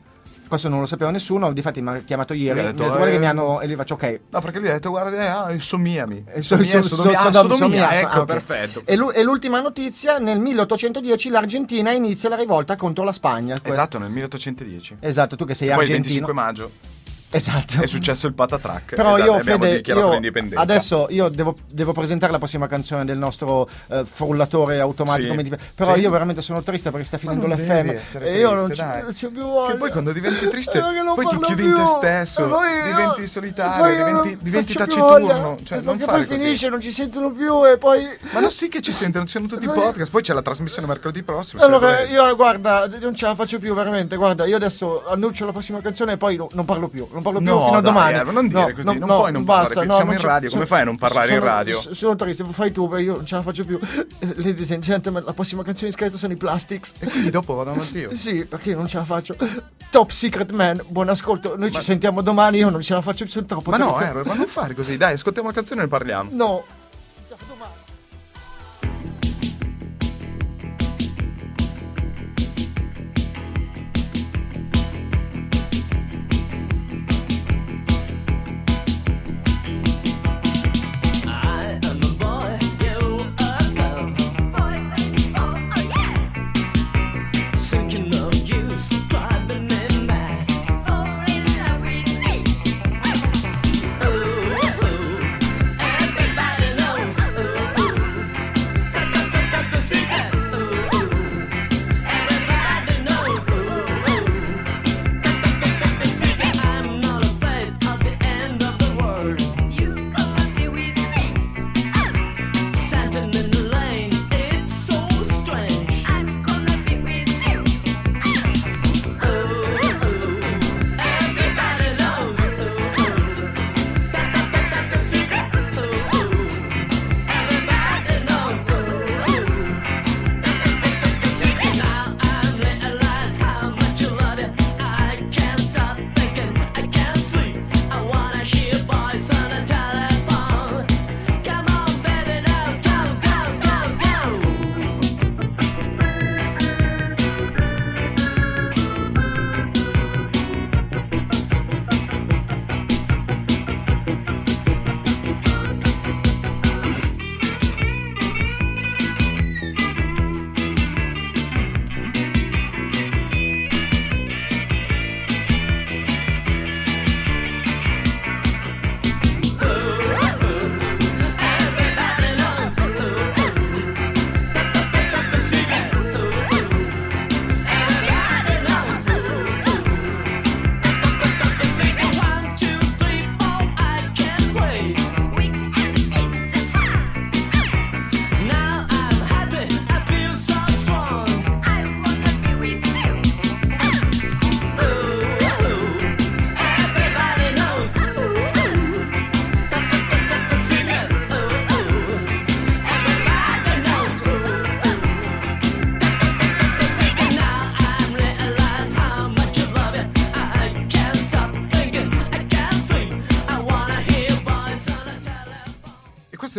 Questo 0.52 0.68
non 0.68 0.82
lo 0.82 0.86
sapeva 0.86 1.12
nessuno, 1.12 1.54
difatti 1.54 1.82
mi 1.82 1.90
ha 1.92 1.98
chiamato 2.00 2.34
ieri, 2.34 2.56
Mi 2.58 2.62
mi 2.62 2.68
ha 2.68 2.72
detto, 2.74 2.84
detto, 2.84 3.06
eh, 3.06 3.12
che 3.12 3.20
mi 3.20 3.26
hanno... 3.26 3.62
e 3.62 3.70
gli 3.70 3.76
faccio 3.76 3.94
ok, 3.94 4.20
No, 4.32 4.42
perché 4.42 4.60
lui 4.60 4.68
ha 4.68 4.74
detto, 4.74 4.90
guarda, 4.90 5.16
eh, 5.50 5.54
ah, 5.56 5.60
somiami. 5.60 6.26
so- 6.40 6.58
Sodomia, 6.58 6.82
so- 6.82 6.96
sodomia, 6.96 7.20
so- 7.20 7.32
sodom- 7.32 7.52
sodomia, 7.54 7.86
somia, 7.88 8.00
ecco, 8.02 8.22
ah, 8.22 8.26
perfetto. 8.26 8.82
E, 8.84 8.98
e 9.14 9.24
l'ultima 9.24 9.62
notizia, 9.62 10.18
nel 10.18 10.40
1810 10.40 11.30
l'Argentina 11.30 11.92
inizia 11.92 12.28
la 12.28 12.36
rivolta 12.36 12.76
contro 12.76 13.06
la 13.06 13.14
Spagna. 13.14 13.56
Esatto, 13.64 13.98
nel 13.98 14.10
1810. 14.12 14.98
Esatto, 15.00 15.38
tu 15.38 15.46
che 15.46 15.54
sei 15.54 15.70
Poi 15.70 15.86
il 15.86 15.92
argentino. 15.92 16.26
25 16.28 16.34
maggio. 16.34 16.91
Esatto. 17.34 17.82
È 17.82 17.86
successo 17.88 18.28
il 18.28 18.34
patatrack. 18.34 18.96
Però 18.96 19.16
esatto, 19.16 19.32
io, 19.32 19.38
abbiamo 19.40 19.64
Fede, 19.64 19.76
dichiarato 19.78 20.06
io 20.08 20.12
l'indipendenza. 20.14 20.62
adesso 20.62 21.08
io 21.10 21.30
devo, 21.30 21.56
devo 21.70 21.94
presentare 21.94 22.32
la 22.32 22.38
prossima 22.38 22.68
canzone 22.68 23.06
del 23.06 23.18
nostro 23.18 23.70
eh, 23.90 24.04
frullatore 24.06 24.80
automatico. 24.80 25.34
Sì. 25.34 25.58
Però 25.76 25.94
Sì. 25.94 26.00
io 26.02 26.10
veramente 26.10 26.42
sono 26.42 26.62
triste 26.62 26.90
perché 26.92 27.06
sta 27.06 27.18
finendo 27.18 27.48
non 27.48 27.58
l'FM. 27.58 27.96
E 28.22 28.38
io 28.38 28.54
non 28.54 28.66
triste, 28.66 28.84
ci, 28.84 28.90
dai. 28.90 29.02
non 29.04 29.14
c'ho 29.14 29.30
più 29.30 29.42
voglia. 29.44 29.72
Che 29.72 29.78
poi 29.78 29.92
quando 29.92 30.12
diventi 30.12 30.48
triste, 30.48 30.78
Eh, 30.78 31.02
non 31.02 31.14
poi 31.16 31.26
ti 31.28 31.38
chiudi 31.40 31.64
in 31.64 31.74
te 31.74 31.80
più. 31.80 31.88
stesso, 31.98 32.48
poi, 32.48 32.84
diventi 32.84 33.22
eh, 33.22 33.28
solitario, 33.28 33.86
io 33.86 33.96
diventi- 34.06 34.30
non 34.30 34.38
diventi 34.42 34.74
più 34.76 34.86
taciturno, 34.86 35.58
cioè, 35.64 35.78
E 35.78 35.82
non 35.82 35.98
poi 35.98 36.26
così. 36.26 36.40
finisce, 36.40 36.70
non 36.70 36.82
ci 36.82 36.92
sentono 36.92 37.32
più 37.32 37.66
e 37.68 37.78
poi... 37.78 38.06
Ma 38.32 38.40
no, 38.42 38.50
sì 38.50 38.68
che 38.68 38.82
ci 38.82 38.92
sentono, 38.92 39.26
ci 39.26 39.32
sono 39.34 39.48
tutti 39.48 39.66
i 39.66 39.70
podcast. 39.70 40.12
Poi 40.12 40.22
c'è 40.22 40.34
la 40.34 40.42
trasmissione 40.42 40.88
mercoledì 40.88 41.24
prossimo. 41.24 41.62
Allora, 41.64 42.02
io 42.02 42.36
guarda, 42.36 42.88
non 43.00 43.16
ce 43.16 43.26
la 43.26 43.36
faccio 43.36 43.58
più 43.60 43.74
veramente. 43.74 44.16
Guarda, 44.16 44.46
io 44.46 44.56
adesso 44.58 45.06
annuncio 45.08 45.46
la 45.46 45.52
prossima 45.52 45.80
canzone 45.82 46.14
e 46.14 46.18
poi 46.18 46.36
no- 46.36 46.50
non 46.54 46.66
parlo 46.66 46.88
più. 46.88 47.08
Non 47.22 47.34
parlo 47.34 47.40
più 47.40 47.48
No, 47.50 47.66
fino 47.66 47.78
a 47.78 47.82
dai, 47.82 47.92
domani. 47.94 48.14
Erbo, 48.14 48.32
non 48.32 48.48
dire 48.48 48.74
così, 48.74 48.98
non 48.98 49.08
puoi 49.08 49.32
non 49.32 49.44
parlare 49.44 49.74
più. 49.82 49.92
Siamo 49.92 50.12
in 50.14 50.20
radio, 50.20 50.50
come 50.50 50.66
fai 50.66 50.82
a 50.82 50.84
non 50.86 50.98
parlare 50.98 51.28
in 51.34 51.34
sono- 51.40 51.46
radio? 51.46 51.80
s- 51.82 51.92
Sono 51.92 52.16
triste, 52.16 52.44
fai 52.50 52.72
tu, 52.72 52.96
io 52.98 53.16
non 53.16 53.26
ce 53.26 53.36
la 53.36 53.42
faccio 53.42 53.66
più. 53.66 53.80
Eh, 54.22 54.34
Ladies 54.36 54.70
and 54.72 54.84
gentlemen, 54.84 55.24
la 55.26 55.34
prossima 55.34 55.64
canzone 55.64 55.88
in 55.88 55.94
scritto 55.94 56.16
sono 56.18 56.34
i 56.34 56.36
Plastics. 56.36 56.94
E 57.00 57.08
quindi 57.08 57.30
dopo 57.32 57.54
vado 57.56 57.72
avanti 57.72 57.98
io. 58.00 58.14
Sì, 58.16 58.46
perché 58.46 58.70
io 58.72 58.78
non 58.78 58.88
ce 58.88 58.98
la 58.98 59.04
faccio. 59.04 59.36
Top 59.90 60.10
Secret 60.12 60.52
Man, 60.52 60.80
buon 60.88 61.10
ascolto. 61.10 61.56
Noi 61.58 61.72
ci 61.72 61.82
sentiamo 61.82 62.22
domani, 62.22 62.58
io 62.60 62.70
non 62.70 62.82
ce 62.82 62.94
la 62.94 63.02
faccio 63.02 63.24
più, 63.24 63.32
sono 63.34 63.46
troppo 63.46 63.72
Ma 63.72 63.78
no, 63.78 63.88
triste. 63.96 64.04
Erbo, 64.06 64.24
ma 64.26 64.34
non 64.36 64.48
fare 64.48 64.74
così. 64.76 64.98
Dai, 64.98 65.14
ascoltiamo 65.14 65.48
la 65.48 65.54
canzone 65.54 65.82
e 65.82 65.84
ne 65.86 65.90
parliamo. 65.90 66.30
No. 66.34 66.64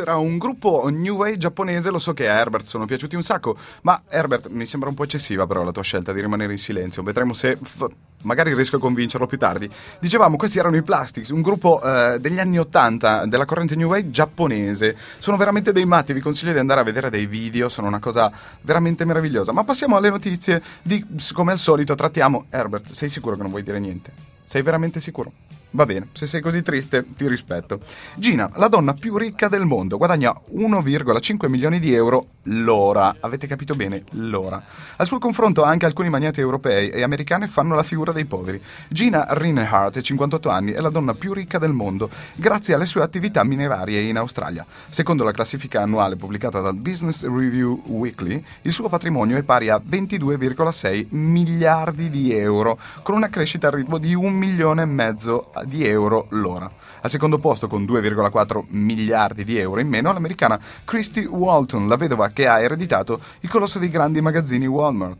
Era 0.02 0.16
un 0.16 0.38
gruppo 0.38 0.88
new 0.90 1.16
wave 1.16 1.38
giapponese, 1.38 1.90
lo 1.90 1.98
so 1.98 2.12
che 2.12 2.28
a 2.28 2.34
Herbert 2.34 2.66
sono 2.66 2.84
piaciuti 2.84 3.16
un 3.16 3.22
sacco, 3.22 3.56
ma 3.82 4.02
Herbert 4.08 4.48
mi 4.48 4.66
sembra 4.66 4.88
un 4.88 4.94
po' 4.94 5.04
eccessiva 5.04 5.46
però 5.46 5.62
la 5.62 5.72
tua 5.72 5.82
scelta 5.82 6.12
di 6.12 6.20
rimanere 6.20 6.52
in 6.52 6.58
silenzio, 6.58 7.02
vedremo 7.02 7.32
se 7.32 7.56
f- 7.62 7.86
magari 8.22 8.54
riesco 8.54 8.76
a 8.76 8.78
convincerlo 8.78 9.26
più 9.26 9.38
tardi. 9.38 9.70
Dicevamo, 9.98 10.36
questi 10.36 10.58
erano 10.58 10.76
i 10.76 10.82
Plastics, 10.82 11.30
un 11.30 11.40
gruppo 11.40 11.80
eh, 11.82 12.18
degli 12.20 12.38
anni 12.38 12.58
80 12.58 13.26
della 13.26 13.44
corrente 13.44 13.76
new 13.76 13.88
wave 13.88 14.10
giapponese, 14.10 14.96
sono 15.18 15.36
veramente 15.36 15.72
dei 15.72 15.84
matti, 15.84 16.12
vi 16.12 16.20
consiglio 16.20 16.52
di 16.52 16.58
andare 16.58 16.80
a 16.80 16.84
vedere 16.84 17.10
dei 17.10 17.26
video, 17.26 17.68
sono 17.68 17.86
una 17.86 18.00
cosa 18.00 18.30
veramente 18.62 19.04
meravigliosa. 19.04 19.52
Ma 19.52 19.64
passiamo 19.64 19.96
alle 19.96 20.10
notizie 20.10 20.62
di, 20.82 21.04
come 21.32 21.52
al 21.52 21.58
solito, 21.58 21.94
trattiamo 21.94 22.46
Herbert, 22.50 22.92
sei 22.92 23.08
sicuro 23.08 23.36
che 23.36 23.42
non 23.42 23.50
vuoi 23.50 23.62
dire 23.62 23.78
niente? 23.78 24.12
Sei 24.46 24.62
veramente 24.62 25.00
sicuro? 25.00 25.32
Va 25.74 25.86
bene, 25.86 26.08
se 26.12 26.26
sei 26.26 26.42
così 26.42 26.60
triste 26.60 27.06
ti 27.16 27.26
rispetto. 27.26 27.80
Gina, 28.16 28.50
la 28.56 28.68
donna 28.68 28.92
più 28.92 29.16
ricca 29.16 29.48
del 29.48 29.64
mondo, 29.64 29.96
guadagna 29.96 30.34
1,5 30.54 31.48
milioni 31.48 31.78
di 31.78 31.94
euro 31.94 32.26
l'ora. 32.42 33.16
Avete 33.20 33.46
capito 33.46 33.74
bene, 33.74 34.04
l'ora. 34.10 34.62
Al 34.96 35.06
suo 35.06 35.18
confronto 35.18 35.62
anche 35.62 35.86
alcuni 35.86 36.10
magnati 36.10 36.40
europei 36.40 36.90
e 36.90 37.02
americane 37.02 37.46
fanno 37.46 37.74
la 37.74 37.84
figura 37.84 38.12
dei 38.12 38.26
poveri. 38.26 38.62
Gina 38.88 39.26
Rinehart, 39.30 39.98
58 39.98 40.50
anni, 40.50 40.72
è 40.72 40.80
la 40.80 40.90
donna 40.90 41.14
più 41.14 41.32
ricca 41.32 41.58
del 41.58 41.72
mondo 41.72 42.10
grazie 42.34 42.74
alle 42.74 42.84
sue 42.84 43.02
attività 43.02 43.42
minerarie 43.42 44.02
in 44.02 44.18
Australia. 44.18 44.66
Secondo 44.90 45.24
la 45.24 45.32
classifica 45.32 45.80
annuale 45.80 46.16
pubblicata 46.16 46.60
dal 46.60 46.76
Business 46.76 47.24
Review 47.24 47.80
Weekly, 47.86 48.44
il 48.60 48.72
suo 48.72 48.90
patrimonio 48.90 49.38
è 49.38 49.42
pari 49.42 49.70
a 49.70 49.80
22,6 49.82 51.06
miliardi 51.10 52.10
di 52.10 52.34
euro, 52.34 52.78
con 53.02 53.14
una 53.14 53.30
crescita 53.30 53.68
al 53.68 53.72
ritmo 53.72 53.96
di 53.96 54.14
un 54.14 54.34
milione 54.34 54.82
e 54.82 54.86
mezzo 54.86 55.50
di 55.64 55.86
euro 55.86 56.26
l'ora. 56.30 56.70
Al 57.00 57.10
secondo 57.10 57.38
posto, 57.38 57.68
con 57.68 57.84
2,4 57.84 58.64
miliardi 58.68 59.44
di 59.44 59.58
euro 59.58 59.80
in 59.80 59.88
meno, 59.88 60.12
l'americana 60.12 60.60
Christy 60.84 61.24
Walton, 61.24 61.88
la 61.88 61.96
vedova 61.96 62.28
che 62.28 62.46
ha 62.46 62.60
ereditato 62.60 63.20
il 63.40 63.48
colosso 63.48 63.78
dei 63.78 63.88
grandi 63.88 64.20
magazzini 64.20 64.66
Walmart. 64.66 65.18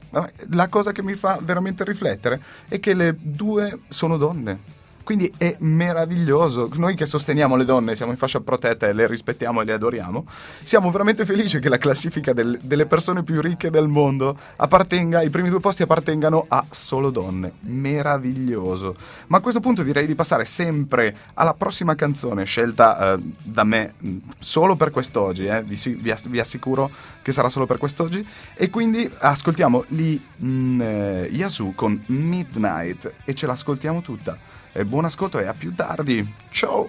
La 0.51 0.69
cosa 0.69 0.93
che 0.93 1.03
mi 1.03 1.15
fa 1.15 1.39
veramente 1.41 1.85
riflettere 1.85 2.41
è 2.69 2.79
che 2.81 2.95
le 2.95 3.17
due 3.19 3.81
sono 3.89 4.17
donne. 4.17 4.81
Quindi 5.03 5.33
è 5.37 5.57
meraviglioso. 5.61 6.69
Noi 6.75 6.95
che 6.95 7.07
sosteniamo 7.07 7.57
le 7.57 7.65
donne, 7.65 7.95
siamo 7.97 8.13
in 8.13 8.19
fascia 8.19 8.41
protetta 8.41 8.87
e 8.87 8.93
le 8.93 9.07
rispettiamo 9.07 9.61
e 9.61 9.65
le 9.65 9.73
adoriamo, 9.73 10.25
siamo 10.63 10.91
veramente 10.91 11.27
felici 11.27 11.59
che 11.59 11.69
la 11.69 11.79
classifica 11.79 12.33
del- 12.33 12.59
delle 12.63 12.87
persone 12.87 13.23
più 13.23 13.41
ricche 13.41 13.71
del 13.71 13.89
mondo 13.89 14.37
appartenga, 14.57 15.23
i 15.23 15.31
primi 15.31 15.49
due 15.49 15.61
posti 15.61 15.83
appartengano 15.83 16.45
a 16.49 16.65
solo 16.71 17.11
donne. 17.11 17.53
Meraviglioso. 17.61 18.95
Ma 19.29 19.39
a 19.39 19.41
questo 19.41 19.61
punto 19.61 19.83
direi 19.83 20.07
di 20.07 20.15
passare 20.15 20.45
sempre 20.45 21.17
alla 21.35 21.55
prossima 21.55 21.95
canzone 21.95 22.45
scelta 22.45 23.15
eh, 23.15 23.19
da 23.43 23.65
me 23.65 23.95
mh, 23.99 24.17
solo 24.39 24.77
per 24.77 24.91
quest'oggi. 24.91 25.47
eh. 25.47 25.63
Vi, 25.63 25.77
vi 26.01 26.15
vi 26.29 26.41
assicuro 26.41 26.91
che 27.23 27.33
sarà 27.33 27.49
solo 27.49 27.67
per 27.67 27.79
quest'oggi. 27.79 28.25
E 28.55 28.71
quindi 28.71 29.11
ascoltiamo 29.19 29.85
Lee 29.89 30.21
mh, 30.37 30.81
eh, 30.81 31.29
Yasu 31.33 31.73
con 31.75 32.01
Midnight 32.07 33.13
e 33.25 33.35
ce 33.35 33.47
l'ascoltiamo 33.47 34.01
tutta. 34.03 34.39
e 34.75 34.85
buon 34.85 35.05
ascolto 35.05 35.39
e 35.39 35.47
a 35.47 35.55
più 35.55 35.75
tardi. 35.75 36.35
Ciao! 36.51 36.89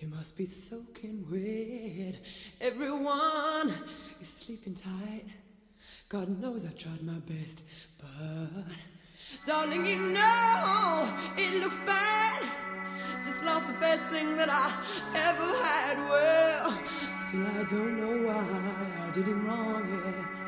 It 0.00 0.08
must 0.08 0.36
be 0.36 0.44
soaking 0.44 1.26
wet. 1.28 2.20
Everyone 2.60 3.74
is 4.20 4.28
sleeping 4.28 4.74
tight. 4.74 5.24
God 6.08 6.28
knows 6.40 6.64
I 6.64 6.70
tried 6.70 7.02
my 7.02 7.18
best, 7.26 7.64
but 7.98 8.64
darling, 9.44 9.84
you 9.84 9.96
know 9.96 11.08
it 11.36 11.60
looks 11.60 11.78
bad. 11.84 12.42
Just 13.24 13.42
lost 13.42 13.66
the 13.66 13.72
best 13.80 14.04
thing 14.04 14.36
that 14.36 14.48
I 14.48 14.70
ever 15.14 15.52
had. 15.64 15.98
Well, 16.08 16.72
still 17.26 17.44
I 17.44 17.64
don't 17.64 17.96
know 17.96 18.28
why 18.28 19.04
I 19.04 19.10
did 19.10 19.26
him 19.26 19.44
wrong. 19.44 19.82
Yeah. 19.90 20.47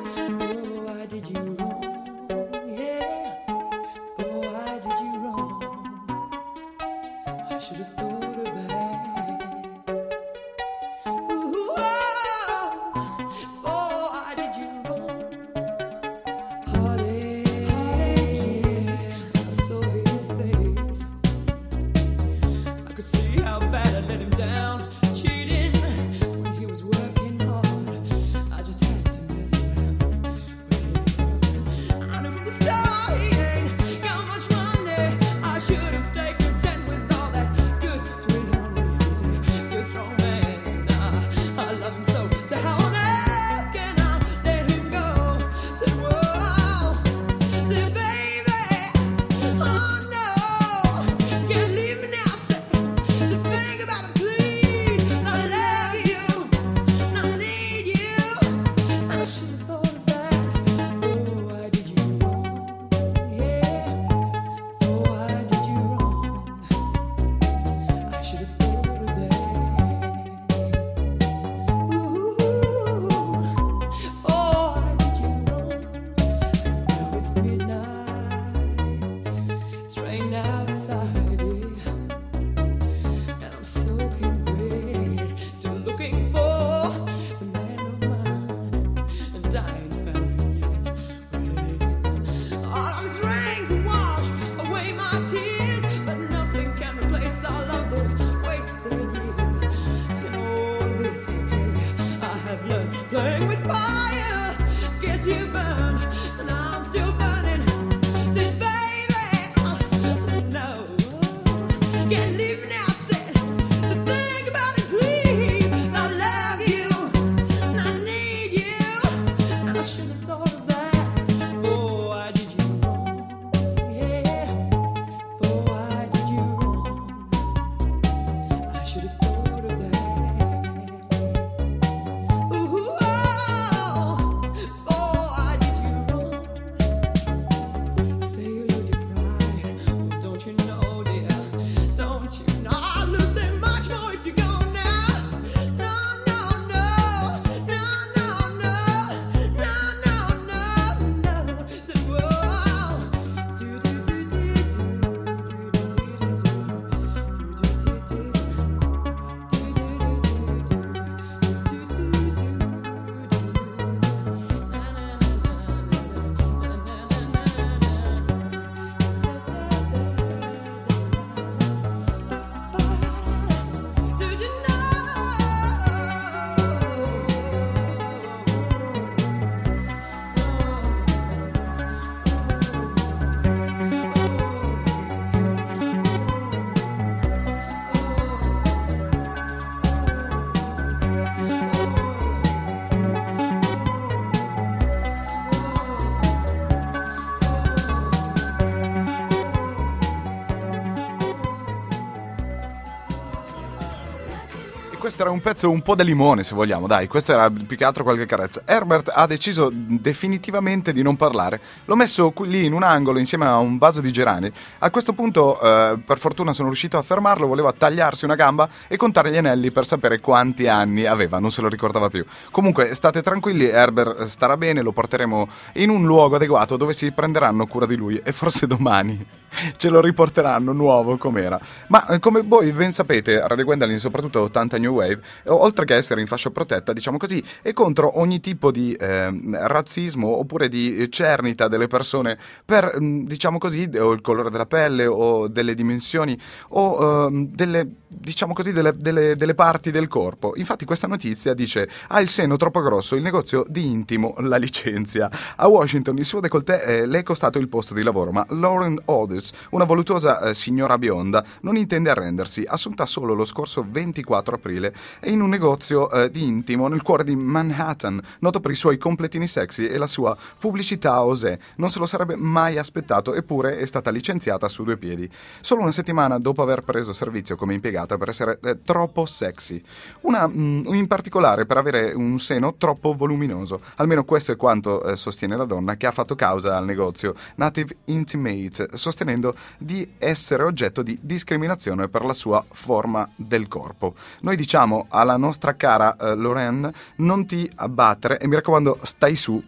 c'era 205.21 205.29
un 205.29 205.39
pezzo 205.39 205.69
un 205.69 205.83
po' 205.83 205.93
da 205.93 206.01
limone, 206.01 206.41
se 206.41 206.55
vogliamo, 206.55 206.87
dai, 206.87 207.07
questo 207.07 207.31
era 207.31 207.47
più 207.47 207.77
che 207.77 207.83
altro 207.83 208.01
qualche 208.01 208.25
carezza. 208.25 208.63
Herbert 208.65 209.11
ha 209.13 209.27
deciso 209.27 209.69
definitivamente 209.71 210.91
di 210.91 211.03
non 211.03 211.15
parlare. 211.15 211.61
L'ho 211.85 211.95
messo 211.95 212.31
qui, 212.31 212.47
lì 212.47 212.65
in 212.65 212.73
un 212.73 212.81
angolo 212.81 213.19
insieme 213.19 213.45
a 213.45 213.59
un 213.59 213.77
vaso 213.77 214.01
di 214.01 214.11
gerani. 214.11 214.51
A 214.79 214.89
questo 214.89 215.13
punto, 215.13 215.61
eh, 215.61 215.99
per 216.03 216.17
fortuna 216.17 216.53
sono 216.53 216.69
riuscito 216.69 216.97
a 216.97 217.03
fermarlo, 217.03 217.45
voleva 217.45 217.71
tagliarsi 217.71 218.25
una 218.25 218.33
gamba 218.33 218.67
e 218.87 218.97
contare 218.97 219.29
gli 219.29 219.37
anelli 219.37 219.69
per 219.69 219.85
sapere 219.85 220.19
quanti 220.19 220.67
anni 220.67 221.05
aveva, 221.05 221.37
non 221.37 221.51
se 221.51 221.61
lo 221.61 221.67
ricordava 221.67 222.09
più. 222.09 222.25
Comunque, 222.49 222.95
state 222.95 223.21
tranquilli, 223.21 223.65
Herbert 223.65 224.23
starà 224.23 224.57
bene, 224.57 224.81
lo 224.81 224.91
porteremo 224.91 225.47
in 225.73 225.91
un 225.91 226.03
luogo 226.03 226.37
adeguato 226.37 226.77
dove 226.77 226.93
si 226.93 227.11
prenderanno 227.11 227.67
cura 227.67 227.85
di 227.85 227.95
lui 227.95 228.19
e 228.23 228.31
forse 228.31 228.65
domani 228.65 229.40
ce 229.77 229.89
lo 229.89 230.01
riporteranno 230.01 230.71
nuovo 230.71 231.17
com'era. 231.17 231.59
Ma 231.87 232.05
eh, 232.07 232.19
come 232.19 232.41
voi 232.41 232.71
ben 232.71 232.91
sapete, 232.91 233.45
Radio 233.47 233.65
Gwendolyn, 233.65 233.99
soprattutto 233.99 234.41
80 234.41 234.77
New 234.77 234.93
Wave, 234.93 235.19
eh, 235.43 235.49
oltre 235.49 235.85
che 235.85 235.95
essere 235.95 236.21
in 236.21 236.27
fascia 236.27 236.49
protetta, 236.49 236.93
diciamo 236.93 237.17
così, 237.17 237.43
è 237.61 237.73
contro 237.73 238.19
ogni 238.19 238.39
tipo 238.39 238.71
di 238.71 238.93
eh, 238.93 239.29
razzismo 239.51 240.27
oppure 240.27 240.67
di 240.67 241.09
cernita 241.09 241.67
delle 241.67 241.87
persone 241.87 242.37
per, 242.63 242.97
mm, 242.99 243.25
diciamo 243.25 243.57
così, 243.57 243.89
o 243.97 244.11
il 244.11 244.21
colore 244.21 244.49
della 244.49 244.65
pelle 244.65 245.05
o 245.05 245.47
delle 245.47 245.75
dimensioni 245.75 246.37
o 246.69 247.27
ehm, 247.27 247.47
delle, 247.47 247.87
diciamo 248.13 248.53
così, 248.53 248.73
delle, 248.73 248.93
delle- 248.97 249.35
delle 249.37 249.55
parti 249.55 249.89
del 249.89 250.07
corpo. 250.09 250.53
Infatti 250.55 250.83
questa 250.83 251.07
notizia 251.07 251.53
dice 251.53 251.89
ha 252.09 252.19
il 252.19 252.27
seno 252.27 252.57
troppo 252.57 252.81
grosso, 252.81 253.15
il 253.15 253.21
negozio 253.21 253.63
di 253.67 253.85
intimo 253.85 254.35
la 254.39 254.57
licenzia. 254.57 255.29
A 255.55 255.67
Washington 255.67 256.17
il 256.17 256.25
suo 256.25 256.41
décolleté 256.41 256.83
eh, 256.83 257.05
le 257.05 257.19
è 257.19 257.23
costato 257.23 257.57
il 257.57 257.69
posto 257.69 257.93
di 257.93 258.03
lavoro, 258.03 258.31
ma 258.31 258.45
Lauren 258.49 258.99
Olders, 259.05 259.51
una 259.71 259.85
voluttuosa 259.85 260.41
eh, 260.41 260.53
signora 260.53 260.97
bionda, 260.97 261.43
non 261.61 261.77
intende 261.77 262.09
arrendersi. 262.09 262.63
Assunta 262.67 263.05
solo 263.05 263.33
lo 263.33 263.45
scorso 263.45 263.85
24 263.87 264.55
aprile 264.55 264.93
è 265.19 265.29
in 265.29 265.41
un 265.41 265.49
negozio 265.49 266.11
eh, 266.11 266.29
di 266.29 266.43
intimo 266.43 266.87
nel 266.89 267.01
cuore 267.01 267.23
di 267.23 267.35
Manhattan, 267.35 268.21
noto 268.39 268.59
per 268.59 268.71
i 268.71 268.75
suoi 268.75 268.97
completini 268.97 269.47
sexy 269.47 269.87
e 269.87 269.97
la 269.97 270.07
sua 270.07 270.37
pubblicità 270.59 271.23
osè. 271.23 271.57
Non 271.77 271.89
se 271.89 271.99
lo 271.99 272.05
sarebbe 272.05 272.35
mai 272.35 272.77
aspettato, 272.77 273.33
eppure 273.33 273.77
è 273.77 273.85
stata 273.85 274.11
licenziata 274.11 274.67
su 274.67 274.83
due 274.83 274.97
piedi. 274.97 275.29
Solo 275.61 275.81
una 275.81 275.91
settimana 275.91 276.39
dopo 276.39 276.61
aver 276.61 276.81
preso 276.81 277.13
servizio 277.13 277.55
come 277.55 277.73
impiegata 277.73 278.00
per 278.05 278.29
essere 278.29 278.59
eh, 278.63 278.81
troppo 278.83 279.25
sexy. 279.25 279.81
Una, 280.21 280.47
mm, 280.47 280.93
in 280.93 281.07
particolare 281.07 281.65
per 281.65 281.77
avere 281.77 282.13
un 282.13 282.39
seno 282.39 282.75
troppo 282.77 283.13
voluminoso. 283.13 283.81
Almeno 283.97 284.23
questo 284.23 284.51
è 284.51 284.55
quanto 284.55 285.03
eh, 285.03 285.15
sostiene 285.15 285.55
la 285.55 285.65
donna 285.65 285.95
che 285.95 286.07
ha 286.07 286.11
fatto 286.11 286.35
causa 286.35 286.75
al 286.75 286.85
negozio 286.85 287.35
Native 287.55 287.95
Intimate, 288.05 288.89
sostenendo 288.93 289.55
di 289.77 290.07
essere 290.17 290.63
oggetto 290.63 291.01
di 291.01 291.17
discriminazione 291.21 292.07
per 292.07 292.23
la 292.23 292.33
sua 292.33 292.63
forma 292.71 293.29
del 293.35 293.67
corpo. 293.67 294.15
Noi 294.41 294.55
diciamo 294.55 295.07
alla 295.09 295.37
nostra 295.37 295.75
cara 295.75 296.15
eh, 296.15 296.35
Lorraine 296.35 296.91
non 297.17 297.45
ti 297.45 297.69
abbattere 297.75 298.39
e 298.39 298.47
mi 298.47 298.55
raccomando 298.55 298.99
stai 299.03 299.35
su 299.35 299.61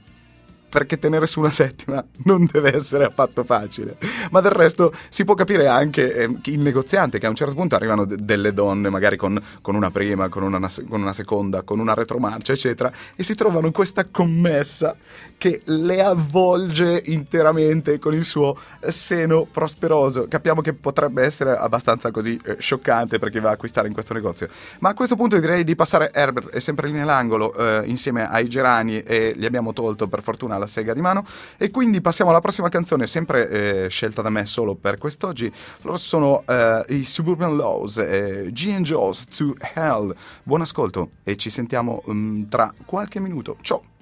perché 0.73 0.97
tenere 0.97 1.27
su 1.27 1.39
una 1.39 1.51
settima 1.51 2.03
non 2.23 2.49
deve 2.51 2.73
essere 2.73 3.05
affatto 3.05 3.43
facile. 3.43 3.95
Ma 4.31 4.41
del 4.41 4.49
resto 4.49 4.91
si 5.07 5.23
può 5.23 5.35
capire 5.35 5.67
anche 5.67 6.11
eh, 6.11 6.35
il 6.45 6.59
negoziante 6.59 7.19
che 7.19 7.27
a 7.27 7.29
un 7.29 7.35
certo 7.35 7.53
punto 7.53 7.75
arrivano 7.75 8.05
de- 8.05 8.15
delle 8.19 8.53
donne, 8.53 8.89
magari 8.89 9.15
con, 9.15 9.39
con 9.61 9.75
una 9.75 9.91
prima, 9.91 10.29
con 10.29 10.41
una, 10.41 10.59
con 10.89 10.99
una 10.99 11.13
seconda, 11.13 11.61
con 11.61 11.77
una 11.77 11.93
retromarcia, 11.93 12.53
eccetera, 12.53 12.91
e 13.15 13.21
si 13.21 13.35
trovano 13.35 13.67
in 13.67 13.71
questa 13.71 14.07
commessa 14.09 14.95
che 15.37 15.61
le 15.65 16.01
avvolge 16.01 17.03
interamente 17.05 17.99
con 17.99 18.15
il 18.15 18.23
suo 18.23 18.57
seno 18.87 19.45
prosperoso. 19.45 20.25
Capiamo 20.27 20.61
che 20.61 20.73
potrebbe 20.73 21.21
essere 21.21 21.55
abbastanza 21.55 22.09
così 22.09 22.39
eh, 22.43 22.55
scioccante 22.57 23.19
per 23.19 23.29
chi 23.29 23.39
va 23.39 23.49
a 23.49 23.53
acquistare 23.53 23.87
in 23.87 23.93
questo 23.93 24.15
negozio. 24.15 24.47
Ma 24.79 24.89
a 24.89 24.93
questo 24.95 25.15
punto 25.15 25.37
direi 25.37 25.63
di 25.63 25.75
passare 25.75 26.09
Herbert, 26.11 26.49
è 26.49 26.59
sempre 26.59 26.87
lì 26.87 26.93
nell'angolo, 26.93 27.53
eh, 27.53 27.83
insieme 27.85 28.27
ai 28.27 28.49
Gerani 28.49 29.01
e 29.01 29.33
gli 29.35 29.45
abbiamo 29.45 29.71
tolto 29.71 30.07
per 30.07 30.23
fortuna 30.23 30.61
la 30.63 30.67
sega 30.67 30.93
di 30.93 31.01
mano. 31.01 31.25
E 31.57 31.69
quindi 31.69 32.01
passiamo 32.01 32.31
alla 32.31 32.41
prossima 32.41 32.69
canzone, 32.69 33.07
sempre 33.07 33.49
eh, 33.49 33.89
scelta 33.89 34.21
da 34.21 34.29
me 34.29 34.45
solo 34.45 34.75
per 34.75 34.97
quest'oggi. 34.97 35.51
Loro 35.81 35.97
sono 35.97 36.43
eh, 36.47 36.83
i 36.89 37.03
Suburban 37.03 37.55
Laws, 37.55 37.97
eh, 37.97 38.49
G 38.51 38.79
Joe's 38.81 39.25
to 39.25 39.55
Hell. 39.73 40.15
Buon 40.43 40.61
ascolto 40.61 41.11
e 41.23 41.35
ci 41.35 41.49
sentiamo 41.49 42.03
mm, 42.09 42.43
tra 42.49 42.73
qualche 42.85 43.19
minuto. 43.19 43.57
Ciao! 43.61 43.92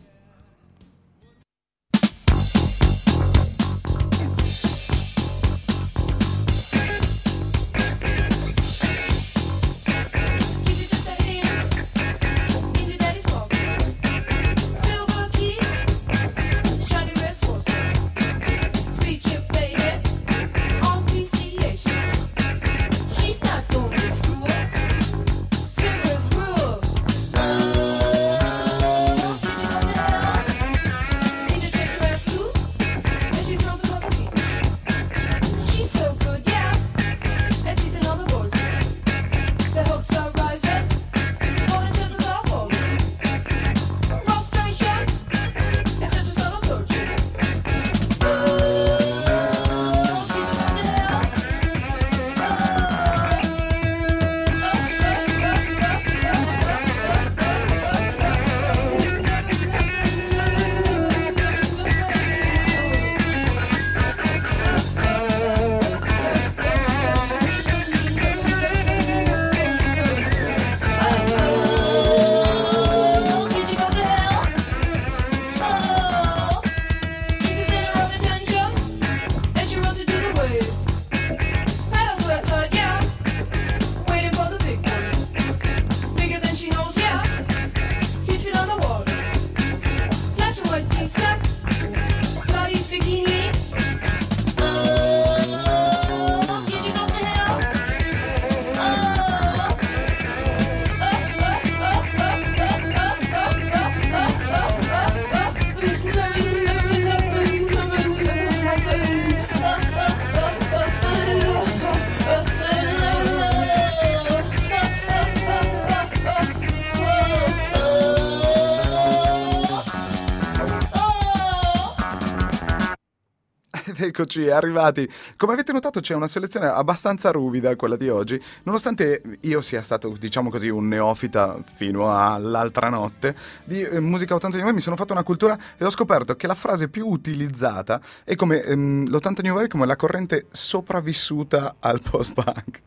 Eccoci 124.21 124.49
arrivati. 124.49 125.09
Come 125.35 125.53
avete 125.53 125.71
notato 125.71 125.99
c'è 125.99 126.13
una 126.13 126.27
selezione 126.27 126.67
abbastanza 126.67 127.31
ruvida 127.31 127.75
quella 127.75 127.95
di 127.95 128.07
oggi, 128.07 128.41
nonostante 128.63 129.21
io 129.41 129.61
sia 129.61 129.81
stato, 129.81 130.13
diciamo 130.19 130.49
così, 130.49 130.69
un 130.69 130.87
neofita 130.87 131.57
fino 131.73 132.15
all'altra 132.15 132.89
notte 132.89 133.35
di 133.63 133.81
eh, 133.81 133.99
musica 133.99 134.35
80 134.35 134.57
New 134.57 134.65
Wave, 134.65 134.75
mi 134.75 134.81
sono 134.81 134.95
fatto 134.95 135.13
una 135.13 135.23
cultura 135.23 135.57
e 135.77 135.85
ho 135.85 135.89
scoperto 135.89 136.35
che 136.35 136.47
la 136.47 136.55
frase 136.55 136.87
più 136.87 137.07
utilizzata 137.07 137.99
è 138.23 138.35
come 138.35 138.61
ehm, 138.61 139.09
l'80 139.09 139.41
New 139.41 139.55
Wave 139.55 139.67
come 139.67 139.85
la 139.85 139.95
corrente 139.95 140.45
sopravvissuta 140.51 141.77
al 141.79 142.01
post-punk. 142.01 142.81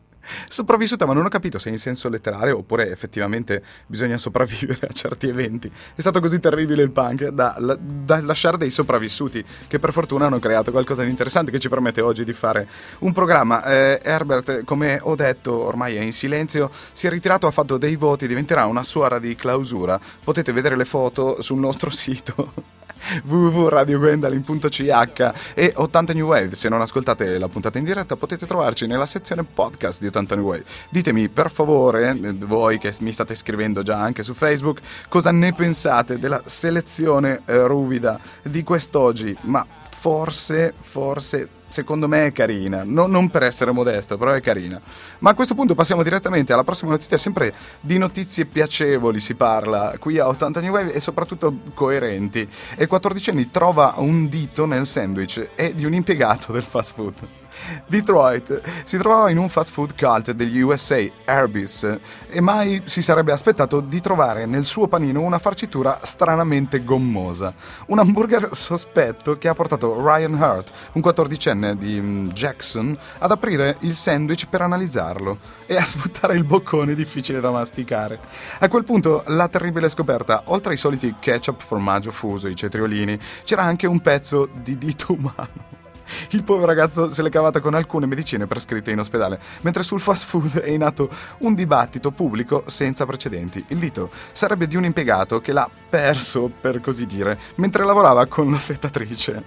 Sopravvissuta, 0.47 1.05
ma 1.05 1.13
non 1.13 1.25
ho 1.25 1.29
capito 1.29 1.59
se 1.59 1.69
in 1.69 1.79
senso 1.79 2.09
letterale 2.09 2.51
oppure 2.51 2.91
effettivamente 2.91 3.63
bisogna 3.87 4.17
sopravvivere 4.17 4.87
a 4.87 4.93
certi 4.93 5.27
eventi. 5.27 5.71
È 5.95 6.01
stato 6.01 6.19
così 6.19 6.39
terribile 6.39 6.83
il 6.83 6.91
punk 6.91 7.27
da, 7.29 7.55
da 7.59 8.21
lasciare 8.21 8.57
dei 8.57 8.69
sopravvissuti 8.69 9.43
che 9.67 9.79
per 9.79 9.91
fortuna 9.91 10.25
hanno 10.25 10.39
creato 10.39 10.71
qualcosa 10.71 11.03
di 11.03 11.09
interessante 11.09 11.51
che 11.51 11.59
ci 11.59 11.69
permette 11.69 12.01
oggi 12.01 12.23
di 12.23 12.33
fare 12.33 12.67
un 12.99 13.11
programma. 13.11 13.63
Eh, 13.63 13.99
Herbert, 14.03 14.63
come 14.63 14.99
ho 15.01 15.15
detto, 15.15 15.53
ormai 15.53 15.95
è 15.95 16.01
in 16.01 16.13
silenzio, 16.13 16.71
si 16.91 17.07
è 17.07 17.09
ritirato, 17.09 17.47
ha 17.47 17.51
fatto 17.51 17.77
dei 17.77 17.95
voti, 17.95 18.27
diventerà 18.27 18.65
una 18.65 18.83
suora 18.83 19.19
di 19.19 19.35
clausura. 19.35 19.99
Potete 20.23 20.51
vedere 20.51 20.75
le 20.75 20.85
foto 20.85 21.41
sul 21.41 21.59
nostro 21.59 21.89
sito. 21.89 22.83
www.radiogwendalin.ch 23.23 25.33
e 25.53 25.73
80 25.75 26.13
New 26.13 26.27
Wave. 26.27 26.55
Se 26.55 26.69
non 26.69 26.81
ascoltate 26.81 27.37
la 27.37 27.47
puntata 27.47 27.77
in 27.77 27.83
diretta 27.83 28.15
potete 28.15 28.45
trovarci 28.45 28.87
nella 28.87 29.05
sezione 29.05 29.43
podcast 29.43 29.99
di 29.99 30.07
80 30.07 30.35
New 30.35 30.45
Wave. 30.45 30.63
Ditemi 30.89 31.29
per 31.29 31.51
favore, 31.51 32.17
voi 32.39 32.77
che 32.77 32.93
mi 33.01 33.11
state 33.11 33.35
scrivendo 33.35 33.83
già 33.83 33.99
anche 33.99 34.23
su 34.23 34.33
Facebook, 34.33 34.79
cosa 35.09 35.31
ne 35.31 35.53
pensate 35.53 36.19
della 36.19 36.41
selezione 36.45 37.41
eh, 37.45 37.67
ruvida 37.67 38.19
di 38.41 38.63
quest'oggi, 38.63 39.35
ma 39.41 39.65
forse, 39.89 40.73
forse 40.79 41.49
secondo 41.75 42.07
me 42.07 42.27
è 42.27 42.31
carina, 42.31 42.83
No- 42.85 43.05
non 43.05 43.29
per 43.29 43.43
essere 43.43 43.71
modesto, 43.71 44.17
però 44.17 44.31
è 44.31 44.39
carina. 44.39 44.79
Ma 45.19 45.31
a 45.31 45.33
questo 45.33 45.55
punto 45.55 45.75
passiamo 45.75 46.03
direttamente 46.03 46.53
alla 46.53 46.63
prossima 46.63 46.91
notizia, 46.91 47.17
sempre 47.17 47.53
di 47.81 47.97
notizie 47.97 48.45
piacevoli 48.45 49.19
si 49.19 49.35
parla, 49.35 49.93
qui 49.99 50.17
a 50.17 50.27
80 50.27 50.61
New 50.61 50.71
Wave 50.71 50.93
e 50.93 51.01
soprattutto 51.01 51.53
coerenti. 51.73 52.47
E 52.75 52.83
il 52.83 52.89
14enne 52.89 53.49
trova 53.51 53.95
un 53.97 54.29
dito 54.29 54.65
nel 54.65 54.85
sandwich 54.85 55.49
e 55.55 55.75
di 55.75 55.83
un 55.83 55.93
impiegato 55.93 56.53
del 56.53 56.63
fast 56.63 56.93
food. 56.93 57.44
Detroit 57.87 58.61
si 58.83 58.97
trovava 58.97 59.29
in 59.29 59.37
un 59.37 59.49
fast 59.49 59.71
food 59.71 59.95
cult 59.97 60.31
degli 60.31 60.59
USA, 60.59 61.03
Arby's, 61.25 61.99
e 62.29 62.41
mai 62.41 62.81
si 62.85 63.01
sarebbe 63.01 63.31
aspettato 63.31 63.79
di 63.79 64.01
trovare 64.01 64.45
nel 64.45 64.65
suo 64.65 64.87
panino 64.87 65.21
una 65.21 65.39
farcitura 65.39 65.99
stranamente 66.03 66.83
gommosa. 66.83 67.53
Un 67.87 67.99
hamburger 67.99 68.49
sospetto 68.53 69.37
che 69.37 69.47
ha 69.47 69.53
portato 69.53 69.99
Ryan 69.99 70.33
Hurt, 70.33 70.71
un 70.93 71.01
14enne 71.01 71.73
di 71.73 71.99
mm, 71.99 72.27
Jackson, 72.29 72.97
ad 73.19 73.31
aprire 73.31 73.77
il 73.81 73.95
sandwich 73.95 74.47
per 74.47 74.61
analizzarlo 74.61 75.37
e 75.65 75.77
a 75.77 75.85
sbuttare 75.85 76.35
il 76.35 76.43
boccone 76.43 76.95
difficile 76.95 77.39
da 77.39 77.51
masticare. 77.51 78.19
A 78.59 78.67
quel 78.67 78.83
punto 78.83 79.23
la 79.27 79.47
terribile 79.47 79.89
scoperta, 79.89 80.43
oltre 80.47 80.71
ai 80.71 80.77
soliti 80.77 81.15
ketchup, 81.19 81.61
formaggio 81.61 82.11
fuso, 82.11 82.47
i 82.47 82.55
cetriolini, 82.55 83.19
c'era 83.43 83.63
anche 83.63 83.87
un 83.87 83.99
pezzo 84.01 84.49
di 84.53 84.77
dito 84.77 85.13
umano. 85.13 85.83
Il 86.29 86.43
povero 86.43 86.67
ragazzo 86.67 87.11
se 87.11 87.21
l'è 87.21 87.29
cavata 87.29 87.59
con 87.59 87.73
alcune 87.73 88.05
medicine 88.05 88.47
prescritte 88.47 88.91
in 88.91 88.99
ospedale, 88.99 89.39
mentre 89.61 89.83
sul 89.83 89.99
fast 89.99 90.25
food 90.25 90.59
è 90.59 90.69
in 90.69 90.83
atto 90.83 91.09
un 91.39 91.53
dibattito 91.53 92.11
pubblico 92.11 92.63
senza 92.67 93.05
precedenti. 93.05 93.63
Il 93.69 93.77
dito 93.77 94.09
sarebbe 94.31 94.67
di 94.67 94.75
un 94.75 94.85
impiegato 94.85 95.39
che 95.39 95.51
l'ha 95.51 95.69
perso, 95.89 96.51
per 96.59 96.81
così 96.81 97.05
dire, 97.05 97.39
mentre 97.55 97.85
lavorava 97.85 98.25
con 98.25 98.51
l'affettatrice. 98.51 99.43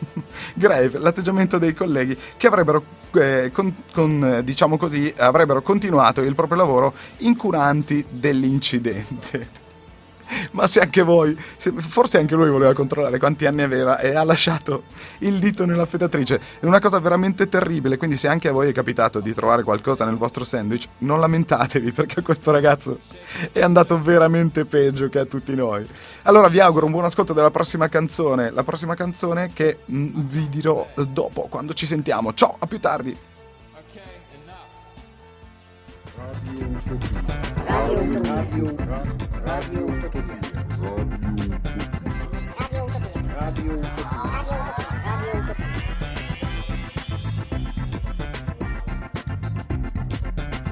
Grave 0.54 0.98
l'atteggiamento 0.98 1.58
dei 1.58 1.74
colleghi 1.74 2.16
che 2.36 2.46
avrebbero, 2.46 2.82
eh, 3.12 3.50
con- 3.52 3.74
con, 3.92 4.24
eh, 4.24 4.44
diciamo 4.44 4.76
così, 4.76 5.12
avrebbero 5.16 5.62
continuato 5.62 6.22
il 6.22 6.34
proprio 6.34 6.58
lavoro 6.58 6.94
incuranti 7.18 8.04
dell'incidente. 8.10 9.68
Ma 10.52 10.66
se 10.66 10.80
anche 10.80 11.02
voi, 11.02 11.36
se- 11.56 11.72
forse 11.76 12.18
anche 12.18 12.34
lui 12.34 12.48
voleva 12.48 12.72
controllare 12.72 13.18
quanti 13.18 13.46
anni 13.46 13.62
aveva 13.62 13.98
e 13.98 14.14
ha 14.14 14.24
lasciato 14.24 14.84
il 15.18 15.38
dito 15.38 15.64
nell'affettatrice. 15.64 16.40
È 16.60 16.66
una 16.66 16.80
cosa 16.80 16.98
veramente 16.98 17.48
terribile, 17.48 17.96
quindi 17.96 18.16
se 18.16 18.28
anche 18.28 18.48
a 18.48 18.52
voi 18.52 18.68
è 18.68 18.72
capitato 18.72 19.20
di 19.20 19.34
trovare 19.34 19.62
qualcosa 19.62 20.04
nel 20.04 20.16
vostro 20.16 20.44
sandwich, 20.44 20.86
non 20.98 21.20
lamentatevi 21.20 21.92
perché 21.92 22.22
questo 22.22 22.50
ragazzo 22.50 22.98
è 23.52 23.60
andato 23.60 24.00
veramente 24.00 24.64
peggio 24.64 25.08
che 25.08 25.18
a 25.18 25.24
tutti 25.24 25.54
noi. 25.54 25.86
Allora 26.22 26.48
vi 26.48 26.60
auguro 26.60 26.86
un 26.86 26.92
buon 26.92 27.04
ascolto 27.04 27.32
della 27.32 27.50
prossima 27.50 27.88
canzone, 27.88 28.50
la 28.50 28.62
prossima 28.62 28.94
canzone 28.94 29.52
che 29.52 29.78
mm, 29.90 30.20
vi 30.26 30.48
dirò 30.48 30.86
dopo, 31.08 31.46
quando 31.48 31.72
ci 31.74 31.86
sentiamo. 31.86 32.32
Ciao, 32.34 32.56
a 32.58 32.66
più 32.66 32.78
tardi. 32.78 33.16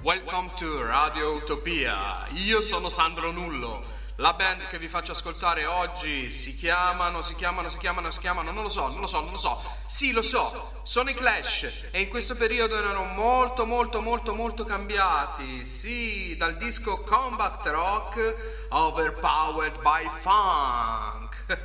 Welcome 0.05 0.51
to 0.59 0.83
Radio 0.85 1.35
Utopia. 1.35 2.29
Io 2.47 2.61
sono 2.61 2.89
Sandro 2.89 3.33
Nullo. 3.33 3.98
La 4.21 4.33
band 4.33 4.67
che 4.67 4.81
vi 4.81 4.89
faccio 4.89 5.13
ascoltare 5.13 5.65
oggi 5.65 6.29
si 6.33 6.51
chiamano, 6.51 7.23
si 7.23 7.37
chiamano, 7.37 7.69
si 7.69 7.79
chiamano, 7.79 8.11
si 8.11 8.19
chiamano, 8.19 8.51
non 8.51 8.65
lo 8.65 8.69
so, 8.69 8.89
non 8.89 8.99
lo 8.99 9.07
so, 9.07 9.21
non 9.21 9.31
lo 9.31 9.37
so. 9.37 9.77
Sì, 9.87 10.11
lo 10.11 10.23
so, 10.23 10.81
sono 10.83 11.09
i 11.09 11.15
Clash 11.15 11.85
e 11.93 12.01
in 12.01 12.09
questo 12.09 12.35
periodo 12.35 12.77
erano 12.77 13.05
molto, 13.05 13.65
molto, 13.65 14.01
molto, 14.01 14.35
molto 14.35 14.65
cambiati. 14.65 15.65
Sì, 15.65 16.37
dal 16.37 16.57
disco 16.57 17.05
Combat 17.05 17.65
Rock 17.69 18.67
Overpowered 18.71 19.81
by 19.83 20.11
Funk. 20.19 21.59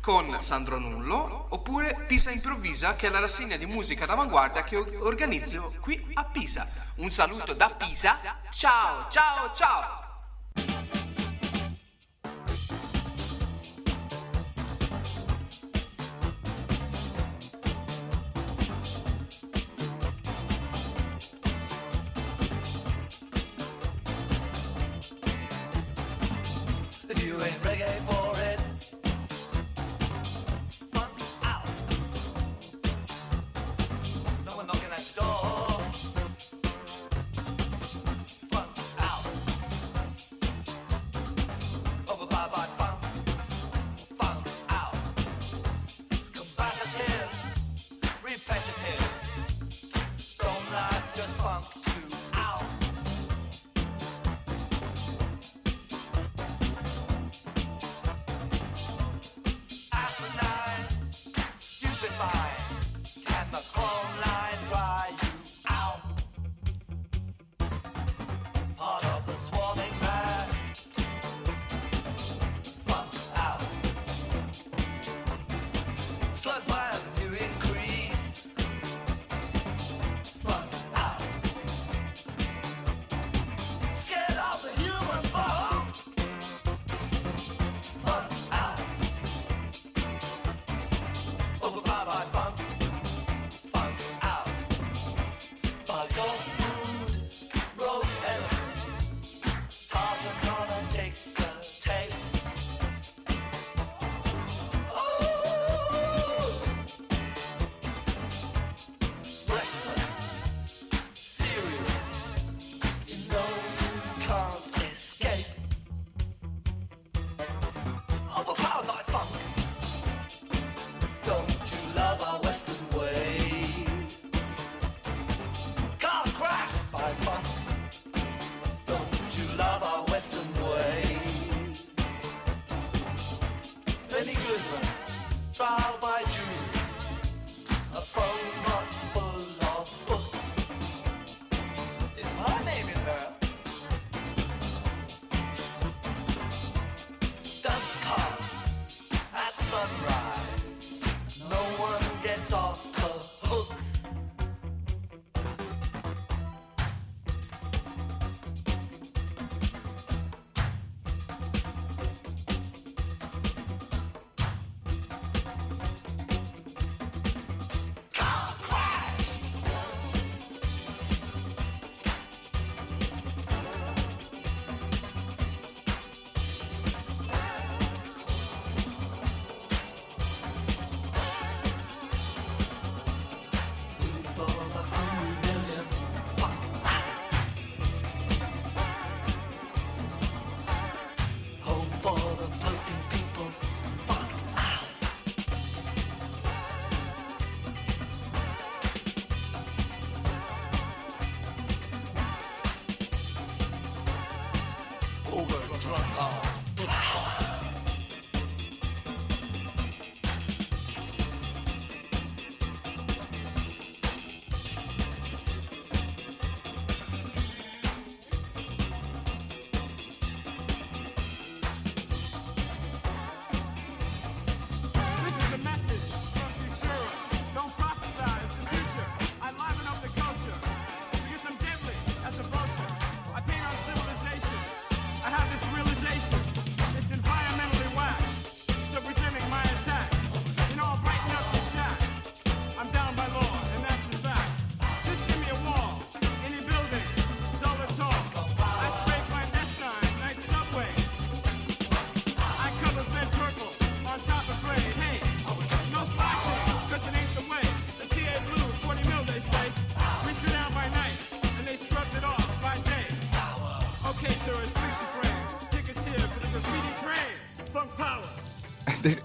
con 0.00 0.38
Sandro 0.40 0.78
Nullo 0.78 1.46
oppure 1.50 2.04
Pisa 2.06 2.30
Improvvisa 2.30 2.94
che 2.94 3.06
è 3.06 3.10
la 3.10 3.20
rassegna 3.20 3.56
di 3.56 3.66
musica 3.66 4.06
d'avanguardia 4.06 4.64
che 4.64 4.76
organizzo 4.76 5.72
qui 5.80 6.10
a 6.14 6.24
Pisa. 6.24 6.66
Un 6.96 7.10
saluto 7.10 7.54
da 7.54 7.70
Pisa. 7.70 8.18
Ciao 8.50 9.06
ciao 9.08 9.54
ciao 9.54 10.09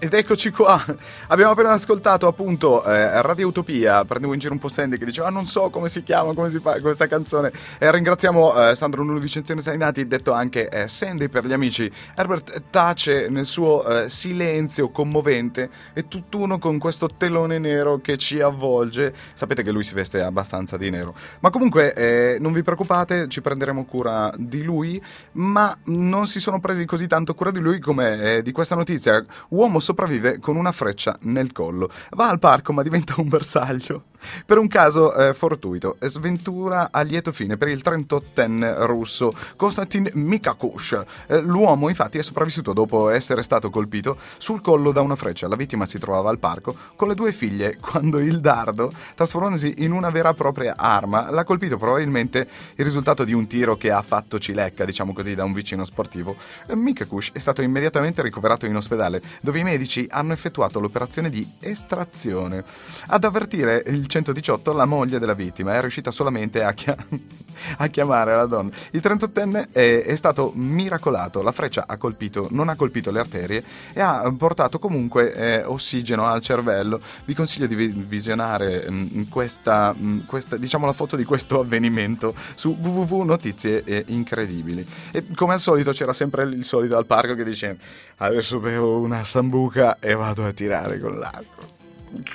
Ed 0.06 0.14
eccoci 0.14 0.52
qua. 0.52 0.80
Abbiamo 1.26 1.50
appena 1.50 1.72
ascoltato 1.72 2.28
appunto 2.28 2.84
eh, 2.84 3.20
Radio 3.22 3.48
Utopia. 3.48 4.04
Prendevo 4.04 4.34
in 4.34 4.38
giro 4.38 4.52
un 4.52 4.60
po' 4.60 4.68
Sandy 4.68 4.98
che 4.98 5.04
diceva: 5.04 5.26
ah, 5.26 5.30
Non 5.30 5.46
so 5.46 5.68
come 5.68 5.88
si 5.88 6.04
chiama, 6.04 6.32
come 6.32 6.48
si 6.48 6.60
fa 6.60 6.80
questa 6.80 7.08
canzone. 7.08 7.50
E 7.76 7.90
ringraziamo 7.90 8.68
eh, 8.68 8.76
Sandro 8.76 9.02
Nullo 9.02 9.18
Vicenziano 9.18 9.60
Sainati, 9.60 10.06
detto 10.06 10.30
anche 10.30 10.68
eh, 10.68 10.86
Sandy 10.86 11.28
per 11.28 11.44
gli 11.44 11.52
amici. 11.52 11.90
Herbert 12.14 12.70
tace 12.70 13.28
nel 13.28 13.46
suo 13.46 13.84
eh, 13.84 14.08
silenzio 14.08 14.90
commovente 14.90 15.70
e 15.92 16.06
tutt'uno 16.06 16.60
con 16.60 16.78
questo 16.78 17.08
telone 17.08 17.58
nero 17.58 17.98
che 18.00 18.16
ci 18.16 18.40
avvolge. 18.40 19.12
Sapete 19.34 19.64
che 19.64 19.72
lui 19.72 19.82
si 19.82 19.94
veste 19.94 20.22
abbastanza 20.22 20.76
di 20.76 20.88
nero. 20.88 21.16
Ma 21.40 21.50
comunque 21.50 21.92
eh, 21.94 22.36
non 22.38 22.52
vi 22.52 22.62
preoccupate, 22.62 23.26
ci 23.26 23.40
prenderemo 23.40 23.84
cura 23.84 24.32
di 24.36 24.62
lui. 24.62 25.02
Ma 25.32 25.76
non 25.86 26.28
si 26.28 26.38
sono 26.38 26.60
presi 26.60 26.84
così 26.84 27.08
tanto 27.08 27.34
cura 27.34 27.50
di 27.50 27.58
lui 27.58 27.80
come 27.80 28.36
eh, 28.36 28.42
di 28.42 28.52
questa 28.52 28.76
notizia. 28.76 29.20
Uomo 29.48 29.80
sopravvive 29.96 30.38
con 30.38 30.56
una 30.56 30.72
freccia 30.72 31.16
nel 31.22 31.52
collo. 31.52 31.90
Va 32.10 32.28
al 32.28 32.38
parco 32.38 32.74
ma 32.74 32.82
diventa 32.82 33.14
un 33.16 33.28
bersaglio. 33.28 34.04
Per 34.44 34.58
un 34.58 34.68
caso 34.68 35.14
eh, 35.14 35.34
fortuito, 35.34 35.96
sventura 36.00 36.88
a 36.90 37.02
lieto 37.02 37.32
fine 37.32 37.56
per 37.56 37.68
il 37.68 37.80
38enne 37.84 38.86
russo 38.86 39.32
Konstantin 39.56 40.08
Mikakush. 40.14 41.02
Eh, 41.26 41.40
l'uomo 41.40 41.88
infatti 41.88 42.18
è 42.18 42.22
sopravvissuto 42.22 42.72
dopo 42.72 43.08
essere 43.08 43.42
stato 43.42 43.70
colpito 43.70 44.18
sul 44.38 44.60
collo 44.60 44.92
da 44.92 45.00
una 45.00 45.16
freccia. 45.16 45.48
La 45.48 45.56
vittima 45.56 45.86
si 45.86 45.98
trovava 45.98 46.30
al 46.30 46.38
parco 46.38 46.74
con 46.96 47.08
le 47.08 47.14
due 47.14 47.32
figlie 47.32 47.76
quando 47.80 48.18
il 48.18 48.40
dardo, 48.40 48.92
trasformandosi 49.14 49.74
in 49.78 49.92
una 49.92 50.10
vera 50.10 50.30
e 50.30 50.34
propria 50.34 50.76
arma, 50.76 51.30
l'ha 51.30 51.44
colpito 51.44 51.76
probabilmente 51.78 52.48
il 52.74 52.84
risultato 52.84 53.24
di 53.24 53.32
un 53.32 53.46
tiro 53.46 53.76
che 53.76 53.90
ha 53.90 54.02
fatto 54.02 54.38
cilecca, 54.38 54.84
diciamo 54.84 55.12
così, 55.12 55.34
da 55.34 55.44
un 55.44 55.52
vicino 55.52 55.84
sportivo. 55.84 56.36
Eh, 56.66 56.76
Mikakush 56.76 57.32
è 57.32 57.38
stato 57.38 57.62
immediatamente 57.62 58.22
ricoverato 58.22 58.66
in 58.66 58.76
ospedale 58.76 59.22
dove 59.40 59.58
i 59.58 59.64
medici 59.64 60.06
hanno 60.10 60.32
effettuato 60.32 60.80
l'operazione 60.80 61.30
di 61.30 61.48
estrazione. 61.60 62.64
Ad 63.08 63.24
avvertire 63.24 63.82
il 63.86 64.06
118 64.16 64.72
la 64.72 64.86
moglie 64.86 65.18
della 65.18 65.34
vittima 65.34 65.74
è 65.74 65.80
riuscita 65.80 66.10
solamente 66.10 66.62
a, 66.62 66.72
chia- 66.72 66.96
a 67.76 67.86
chiamare 67.88 68.34
la 68.34 68.46
donna. 68.46 68.70
Il 68.92 69.00
38enne 69.04 69.72
è, 69.72 70.04
è 70.04 70.16
stato 70.16 70.52
miracolato, 70.54 71.42
la 71.42 71.52
freccia 71.52 71.84
ha 71.86 71.98
colpito, 71.98 72.48
non 72.50 72.68
ha 72.70 72.76
colpito 72.76 73.10
le 73.10 73.20
arterie 73.20 73.62
e 73.92 74.00
ha 74.00 74.32
portato 74.36 74.78
comunque 74.78 75.34
eh, 75.34 75.64
ossigeno 75.64 76.26
al 76.26 76.40
cervello. 76.40 77.00
Vi 77.26 77.34
consiglio 77.34 77.66
di 77.66 77.74
vi- 77.74 77.88
visionare 77.88 78.86
mm, 78.90 79.22
questa, 79.28 79.94
mm, 79.96 80.20
questa, 80.20 80.56
diciamo 80.56 80.86
la 80.86 80.94
foto 80.94 81.16
di 81.16 81.24
questo 81.24 81.60
avvenimento 81.60 82.34
su 82.54 82.76
www.notizie 82.80 84.04
incredibili. 84.06 84.86
E 85.10 85.26
come 85.34 85.54
al 85.54 85.60
solito 85.60 85.90
c'era 85.92 86.14
sempre 86.14 86.44
il 86.44 86.64
solito 86.64 86.96
al 86.96 87.04
parco 87.04 87.34
che 87.34 87.44
dice 87.44 87.76
adesso 88.16 88.58
bevo 88.60 88.98
una 88.98 89.24
sambuca 89.24 89.98
e 89.98 90.14
vado 90.14 90.46
a 90.46 90.52
tirare 90.52 90.98
con 90.98 91.18
l'arco. 91.18 91.75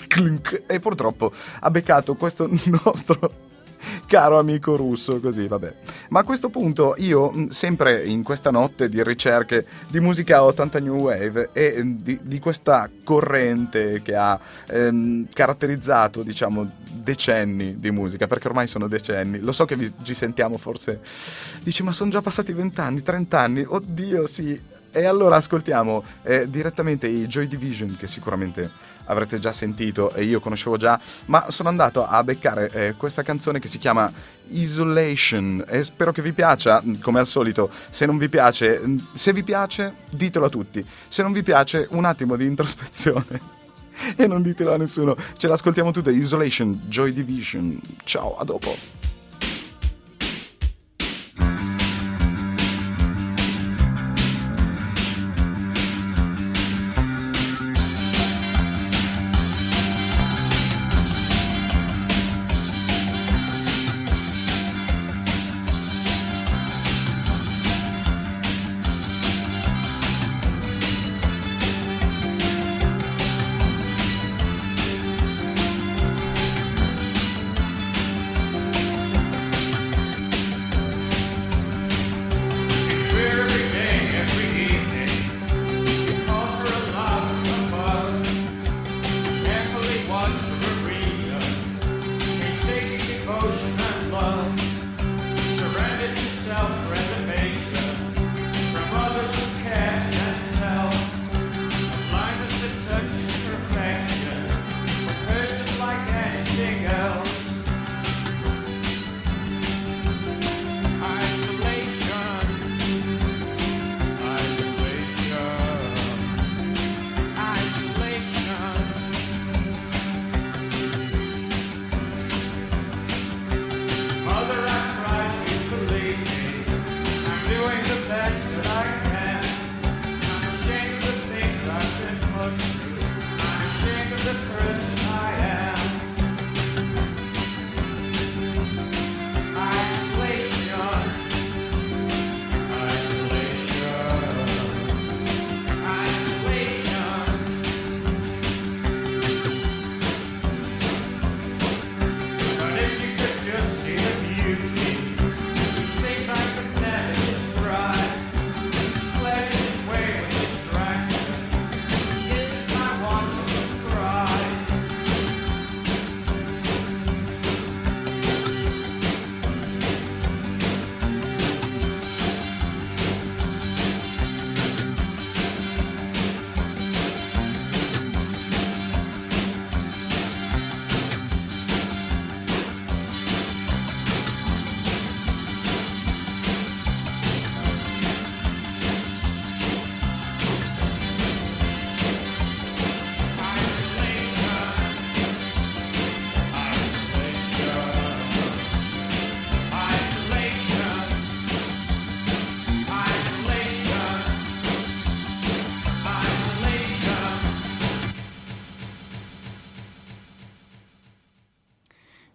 Clink. 0.08 0.64
E 0.68 0.80
purtroppo 0.80 1.32
ha 1.60 1.70
beccato 1.72 2.16
questo 2.16 2.50
nostro 2.84 3.50
caro 4.06 4.40
amico 4.40 4.76
russo, 4.76 5.20
così 5.20 5.48
vabbè. 5.48 5.74
Ma 6.10 6.20
a 6.20 6.24
questo 6.24 6.50
punto 6.50 6.96
io, 6.98 7.48
sempre 7.50 8.04
in 8.06 8.24
questa 8.24 8.52
notte 8.52 8.90
di 8.90 9.02
ricerche 9.04 9.66
di 9.88 10.00
musica 10.00 10.44
80 10.44 10.80
New 10.80 10.96
Wave 10.96 11.50
e 11.54 11.82
di, 11.86 12.20
di 12.22 12.40
questa 12.40 12.90
corrente 13.04 14.02
che 14.02 14.16
ha 14.16 14.40
ehm, 14.68 15.28
caratterizzato, 15.34 16.24
diciamo, 16.24 16.70
decenni 16.92 17.80
di 17.80 17.92
musica, 17.92 18.28
perché 18.28 18.48
ormai 18.48 18.68
sono 18.68 18.88
decenni, 18.88 19.40
lo 19.40 19.52
so 19.52 19.66
che 19.66 19.76
vi, 19.76 19.92
ci 20.04 20.14
sentiamo 20.14 20.58
forse, 20.58 21.00
dici 21.62 21.84
ma 21.84 21.92
sono 21.92 22.10
già 22.10 22.22
passati 22.22 22.52
20 22.54 22.80
anni, 22.80 23.02
30 23.02 23.40
anni, 23.40 23.66
oddio 23.68 24.28
sì. 24.28 24.80
E 24.94 25.06
allora 25.06 25.38
ascoltiamo 25.38 26.04
eh, 26.24 26.50
direttamente 26.50 27.08
i 27.08 27.26
Joy 27.26 27.48
Division 27.48 27.96
che 27.98 28.08
sicuramente 28.08 28.70
avrete 29.12 29.40
già 29.40 29.52
sentito 29.52 30.14
e 30.14 30.24
io 30.24 30.40
conoscevo 30.40 30.78
già, 30.78 31.00
ma 31.26 31.50
sono 31.50 31.70
andato 31.70 32.06
a 32.06 32.24
beccare 32.24 32.72
eh, 32.72 32.94
questa 32.98 33.22
canzone 33.22 33.60
che 33.60 33.68
si 33.68 33.78
chiama 33.78 34.12
Isolation 34.50 35.64
e 35.68 35.84
spero 35.84 36.12
che 36.12 36.22
vi 36.22 36.34
piaccia, 36.34 36.82
come 37.02 37.20
al 37.20 37.28
solito, 37.28 37.70
se 37.90 38.06
non 38.06 38.18
vi 38.18 38.30
piace, 38.30 38.82
se 39.14 39.34
vi 39.34 39.44
piace 39.44 39.94
ditelo 40.10 40.46
a 40.46 40.50
tutti, 40.50 40.86
se 41.08 41.22
non 41.22 41.32
vi 41.32 41.44
piace 41.44 41.88
un 41.92 42.06
attimo 42.06 42.36
di 42.36 42.46
introspezione 42.46 43.60
e 44.16 44.28
non 44.28 44.42
ditelo 44.42 44.74
a 44.74 44.78
nessuno, 44.78 45.16
ce 45.38 45.48
l'ascoltiamo 45.48 45.92
tutte, 45.92 46.12
Isolation, 46.12 46.82
Joy 46.88 47.14
Division, 47.14 47.80
ciao, 48.04 48.38
a 48.38 48.44
dopo. 48.44 49.11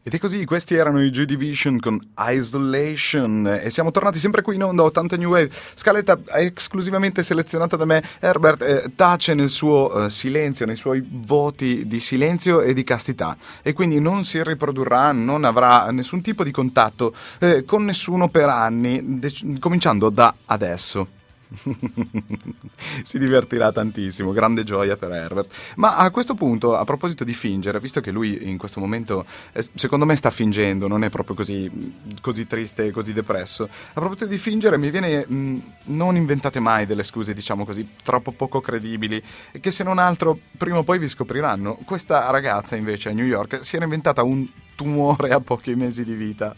Ed 0.07 0.15
è 0.15 0.19
così, 0.19 0.45
questi 0.45 0.77
erano 0.77 1.03
i 1.03 1.11
Joy 1.11 1.25
Division 1.25 1.81
con 1.81 2.01
Isolation 2.17 3.59
e 3.61 3.71
siamo 3.71 3.91
tornati 3.91 4.21
sempre 4.21 4.41
qui 4.41 4.55
in 4.55 4.63
onda 4.63 4.85
80 4.85 5.17
New 5.17 5.31
Wave, 5.31 5.51
scaletta 5.75 6.17
esclusivamente 6.37 7.25
selezionata 7.25 7.75
da 7.75 7.87
me. 7.87 8.05
Herbert 8.21 8.63
eh, 8.63 8.93
tace 8.95 9.35
nel 9.35 9.49
suo 9.49 10.05
eh, 10.05 10.09
silenzio, 10.09 10.65
nei 10.65 10.77
suoi 10.77 11.05
voti 11.05 11.89
di 11.89 11.99
silenzio 11.99 12.61
e 12.61 12.73
di 12.73 12.85
castità 12.85 13.37
e 13.63 13.73
quindi 13.73 13.99
non 13.99 14.23
si 14.23 14.41
riprodurrà, 14.45 15.11
non 15.11 15.43
avrà 15.43 15.91
nessun 15.91 16.23
tipo 16.23 16.45
di 16.45 16.53
contatto 16.53 17.13
eh, 17.41 17.65
con 17.65 17.85
nessuno 17.85 18.29
per 18.29 18.49
anni, 18.49 19.19
dec- 19.19 19.59
cominciando 19.59 20.09
da 20.11 20.33
adesso. 20.45 21.09
si 23.03 23.19
divertirà 23.19 23.73
tantissimo, 23.73 24.33
grande 24.33 24.65
gioia 24.65 24.97
per 24.97 25.13
Herbert. 25.13 25.53
Ma 25.77 25.97
a 25.97 26.11
questo 26.11 26.35
punto, 26.35 26.77
a 26.77 26.85
proposito 26.85 27.25
di 27.25 27.35
fingere, 27.35 27.81
visto 27.81 28.01
che 28.01 28.11
lui 28.11 28.49
in 28.49 28.59
questo 28.59 28.81
momento 28.81 29.25
eh, 29.53 29.65
secondo 29.75 30.05
me 30.05 30.17
sta 30.17 30.31
fingendo, 30.31 30.89
non 30.89 31.05
è 31.05 31.11
proprio 31.11 31.37
così, 31.37 31.95
così 32.21 32.47
triste, 32.47 32.91
così 32.91 33.13
depresso. 33.13 33.65
A 33.65 34.01
proposito 34.01 34.27
di 34.27 34.39
fingere, 34.39 34.79
mi 34.79 34.91
viene 34.91 35.27
mh, 35.27 35.73
non 35.85 36.17
inventate 36.17 36.61
mai 36.61 36.87
delle 36.87 37.03
scuse, 37.03 37.33
diciamo 37.33 37.65
così, 37.65 37.89
troppo 38.03 38.33
poco 38.33 38.61
credibili, 38.61 39.23
che 39.61 39.71
se 39.71 39.85
non 39.85 39.99
altro 39.99 40.39
prima 40.57 40.79
o 40.79 40.83
poi 40.83 40.99
vi 40.99 41.09
scopriranno. 41.09 41.79
Questa 41.85 42.31
ragazza 42.31 42.77
invece 42.77 43.11
a 43.11 43.13
New 43.13 43.27
York 43.27 43.65
si 43.65 43.77
era 43.77 43.85
inventata 43.85 44.23
un 44.23 44.47
tumore 44.75 45.31
a 45.31 45.41
pochi 45.41 45.75
mesi 45.75 46.05
di 46.05 46.15
vita 46.15 46.55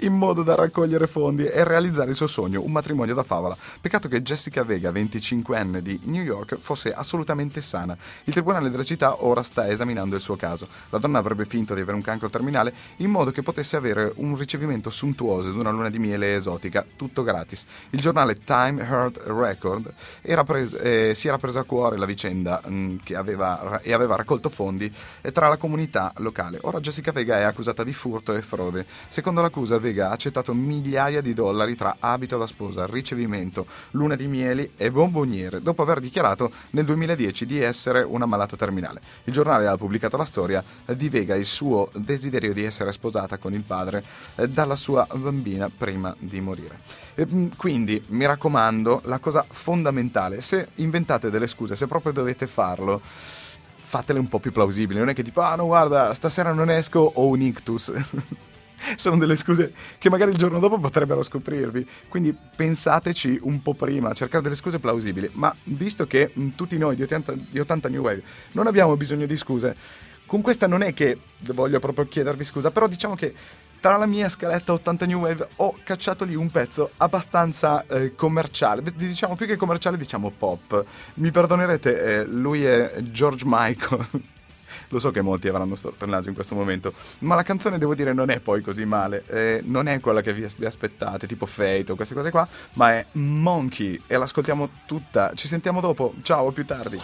in 0.00 0.14
modo 0.14 0.42
da 0.42 0.54
raccogliere 0.54 1.06
fondi 1.06 1.46
e 1.46 1.64
realizzare 1.64 2.10
il 2.10 2.16
suo 2.16 2.26
sogno, 2.26 2.62
un 2.62 2.72
matrimonio 2.72 3.14
da 3.14 3.22
favola. 3.22 3.56
Peccato 3.80 4.08
che 4.08 4.22
Jessica 4.22 4.64
Vega, 4.64 4.90
25enne 4.90 5.78
di 5.78 5.98
New 6.04 6.22
York, 6.22 6.56
fosse 6.58 6.92
assolutamente 6.92 7.60
sana. 7.60 7.96
Il 8.24 8.32
tribunale 8.32 8.70
della 8.70 8.82
città 8.82 9.24
ora 9.24 9.42
sta 9.42 9.68
esaminando 9.68 10.14
il 10.14 10.20
suo 10.20 10.36
caso. 10.36 10.68
La 10.90 10.98
donna 10.98 11.18
avrebbe 11.18 11.44
finto 11.44 11.74
di 11.74 11.80
avere 11.80 11.96
un 11.96 12.02
cancro 12.02 12.28
terminale 12.28 12.72
in 12.96 13.10
modo 13.10 13.30
che 13.30 13.42
potesse 13.42 13.76
avere 13.76 14.12
un 14.16 14.36
ricevimento 14.36 14.90
sontuoso 14.90 15.50
ed 15.50 15.56
una 15.56 15.70
luna 15.70 15.90
di 15.90 15.98
miele 15.98 16.34
esotica, 16.34 16.84
tutto 16.96 17.22
gratis. 17.22 17.64
Il 17.90 18.00
giornale 18.00 18.34
Time 18.44 18.82
Heart 18.82 19.22
Record 19.26 19.92
era 20.22 20.44
pres- 20.44 20.76
eh, 20.80 21.14
si 21.14 21.28
era 21.28 21.38
preso 21.38 21.58
a 21.58 21.64
cuore 21.64 21.96
la 21.96 22.06
vicenda 22.06 22.60
mh, 22.64 22.96
che 23.02 23.16
aveva, 23.16 23.80
e 23.80 23.92
aveva 23.92 24.16
raccolto 24.16 24.48
fondi 24.48 24.92
eh, 25.20 25.32
tra 25.32 25.48
la 25.48 25.56
comunità 25.56 26.12
locale. 26.18 26.58
Ora 26.62 26.80
Jessica 26.80 27.12
Vega 27.12 27.38
è 27.38 27.42
accusata 27.42 27.84
di 27.84 27.92
furto 27.92 28.34
e 28.34 28.42
frode. 28.42 28.86
Secondo 29.08 29.40
l'accusa, 29.46 29.78
Vega 29.78 30.08
ha 30.08 30.12
accettato 30.12 30.52
migliaia 30.54 31.20
di 31.20 31.32
dollari 31.32 31.74
tra 31.74 31.96
abito 31.98 32.36
da 32.36 32.46
sposa, 32.46 32.86
ricevimento, 32.86 33.66
luna 33.92 34.14
di 34.14 34.26
mieli 34.26 34.72
e 34.76 34.90
bomboniere, 34.90 35.60
dopo 35.60 35.82
aver 35.82 36.00
dichiarato 36.00 36.50
nel 36.70 36.84
2010 36.84 37.46
di 37.46 37.60
essere 37.60 38.02
una 38.02 38.26
malata 38.26 38.56
terminale. 38.56 39.00
Il 39.24 39.32
giornale 39.32 39.66
ha 39.66 39.76
pubblicato 39.76 40.16
la 40.16 40.24
storia 40.24 40.62
di 40.84 41.08
Vega 41.08 41.34
e 41.34 41.38
il 41.38 41.46
suo 41.46 41.88
desiderio 41.94 42.52
di 42.52 42.64
essere 42.64 42.92
sposata 42.92 43.38
con 43.38 43.54
il 43.54 43.62
padre 43.62 44.04
eh, 44.36 44.48
dalla 44.48 44.76
sua 44.76 45.06
bambina 45.14 45.70
prima 45.74 46.14
di 46.18 46.40
morire. 46.40 46.80
E, 47.14 47.24
mh, 47.24 47.56
quindi, 47.56 48.02
mi 48.08 48.26
raccomando, 48.26 49.02
la 49.04 49.18
cosa 49.18 49.44
fondamentale, 49.48 50.40
se 50.40 50.68
inventate 50.76 51.30
delle 51.30 51.46
scuse, 51.46 51.76
se 51.76 51.86
proprio 51.86 52.12
dovete 52.12 52.46
farlo, 52.46 53.00
fatele 53.86 54.18
un 54.18 54.28
po' 54.28 54.40
più 54.40 54.52
plausibili. 54.52 54.98
Non 54.98 55.08
è 55.08 55.14
che 55.14 55.22
tipo, 55.22 55.40
ah 55.40 55.54
no, 55.54 55.66
guarda, 55.66 56.12
stasera 56.14 56.52
non 56.52 56.70
esco, 56.70 56.98
ho 57.14 57.26
un 57.26 57.40
ictus. 57.40 57.92
Sono 58.96 59.16
delle 59.18 59.36
scuse 59.36 59.72
che 59.98 60.10
magari 60.10 60.30
il 60.30 60.36
giorno 60.36 60.58
dopo 60.58 60.78
potrebbero 60.78 61.22
scoprirvi. 61.22 61.86
Quindi 62.08 62.34
pensateci 62.34 63.38
un 63.42 63.62
po' 63.62 63.74
prima, 63.74 64.12
cercare 64.12 64.42
delle 64.42 64.56
scuse 64.56 64.78
plausibili. 64.78 65.30
Ma 65.32 65.54
visto 65.64 66.06
che 66.06 66.32
tutti 66.54 66.78
noi 66.78 66.96
di 66.96 67.02
80, 67.02 67.34
di 67.50 67.58
80 67.58 67.88
New 67.88 68.02
Wave 68.02 68.22
non 68.52 68.66
abbiamo 68.66 68.96
bisogno 68.96 69.26
di 69.26 69.36
scuse, 69.36 69.76
con 70.26 70.40
questa 70.40 70.66
non 70.66 70.82
è 70.82 70.92
che 70.92 71.18
voglio 71.52 71.78
proprio 71.78 72.06
chiedervi 72.06 72.44
scusa, 72.44 72.70
però 72.70 72.88
diciamo 72.88 73.14
che 73.14 73.34
tra 73.78 73.96
la 73.96 74.06
mia 74.06 74.28
scaletta 74.28 74.72
80 74.72 75.06
New 75.06 75.20
Wave 75.20 75.48
ho 75.56 75.78
cacciato 75.84 76.24
lì 76.24 76.34
un 76.34 76.50
pezzo 76.50 76.90
abbastanza 76.96 77.86
eh, 77.86 78.14
commerciale, 78.16 78.82
diciamo 78.94 79.36
più 79.36 79.46
che 79.46 79.56
commerciale, 79.56 79.96
diciamo 79.96 80.32
pop. 80.36 80.84
Mi 81.14 81.30
perdonerete, 81.30 82.02
eh, 82.02 82.24
lui 82.24 82.64
è 82.64 82.94
George 83.02 83.44
Michael. 83.46 84.06
Lo 84.88 84.98
so 84.98 85.10
che 85.10 85.20
molti 85.20 85.48
avranno 85.48 85.74
storto 85.74 86.04
il 86.04 86.10
naso 86.10 86.28
in 86.28 86.34
questo 86.34 86.54
momento, 86.54 86.92
ma 87.20 87.34
la 87.34 87.42
canzone 87.42 87.78
devo 87.78 87.94
dire 87.94 88.12
non 88.12 88.30
è 88.30 88.40
poi 88.40 88.62
così 88.62 88.84
male, 88.84 89.24
eh, 89.28 89.62
non 89.64 89.88
è 89.88 90.00
quella 90.00 90.20
che 90.20 90.32
vi, 90.32 90.44
aspettate, 90.64 91.26
tipo 91.26 91.46
Fate 91.46 91.92
o 91.92 91.94
queste 91.94 92.14
cose 92.14 92.30
qua, 92.30 92.46
ma 92.74 92.92
è 92.92 93.06
Monkey 93.12 94.02
e 94.06 94.16
l'ascoltiamo 94.16 94.68
tutta. 94.86 95.32
Ci 95.34 95.48
sentiamo 95.48 95.80
dopo, 95.80 96.14
ciao, 96.22 96.48
a 96.48 96.52
più 96.52 96.64
tardi. 96.64 97.00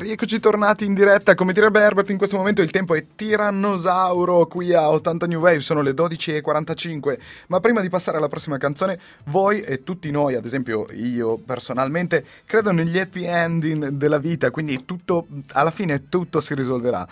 Rieccoci 0.00 0.40
tornati 0.40 0.86
in 0.86 0.94
diretta, 0.94 1.34
come 1.34 1.52
direbbe 1.52 1.78
Herbert 1.78 2.08
in 2.08 2.16
questo 2.16 2.38
momento 2.38 2.62
il 2.62 2.70
tempo 2.70 2.94
è 2.94 3.04
tirannosauro 3.14 4.46
qui 4.46 4.72
a 4.72 4.88
80 4.88 5.26
New 5.26 5.40
Wave, 5.40 5.60
sono 5.60 5.82
le 5.82 5.90
12.45, 5.90 7.18
ma 7.48 7.60
prima 7.60 7.82
di 7.82 7.90
passare 7.90 8.16
alla 8.16 8.28
prossima 8.28 8.56
canzone, 8.56 8.98
voi 9.24 9.60
e 9.60 9.84
tutti 9.84 10.10
noi, 10.10 10.36
ad 10.36 10.46
esempio 10.46 10.86
io 10.94 11.36
personalmente, 11.36 12.24
credo 12.46 12.72
negli 12.72 12.98
happy 12.98 13.24
ending 13.26 13.88
della 13.88 14.16
vita, 14.16 14.50
quindi 14.50 14.86
tutto, 14.86 15.26
alla 15.48 15.70
fine 15.70 16.08
tutto 16.08 16.40
si 16.40 16.54
risolverà, 16.54 17.06